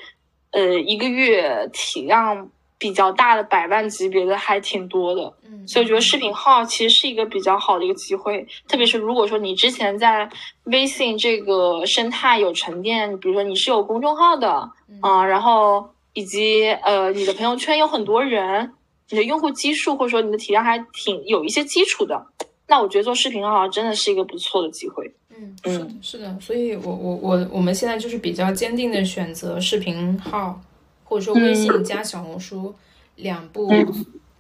[0.51, 2.51] 呃，一个月体量。
[2.79, 10.29] 比较大的百万级别的还挺多的，嗯，所以我觉得视频号其实是一个比较好的一个机会，特别是如果说你之前在
[10.65, 14.71] 微信这个生态有沉淀，比如说你是有公众号的
[15.01, 18.73] 啊，然后以及呃你的朋友圈有很多人，
[19.09, 22.27] 你的用户基数或者说你的体量还挺有一些基础的，
[22.67, 25.11] 那我觉得做视频号真的是一个不错的机会。
[25.37, 30.61] 嗯，是的，是的，所以我我我我们现在就是比较坚定的选择视频号。
[31.05, 32.75] 或者说微信加小红书
[33.17, 33.71] 两步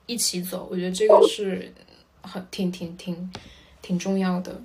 [0.06, 1.72] 一起走，我觉得这个是
[2.22, 3.32] 很挺挺挺
[3.80, 4.60] 挺重要的。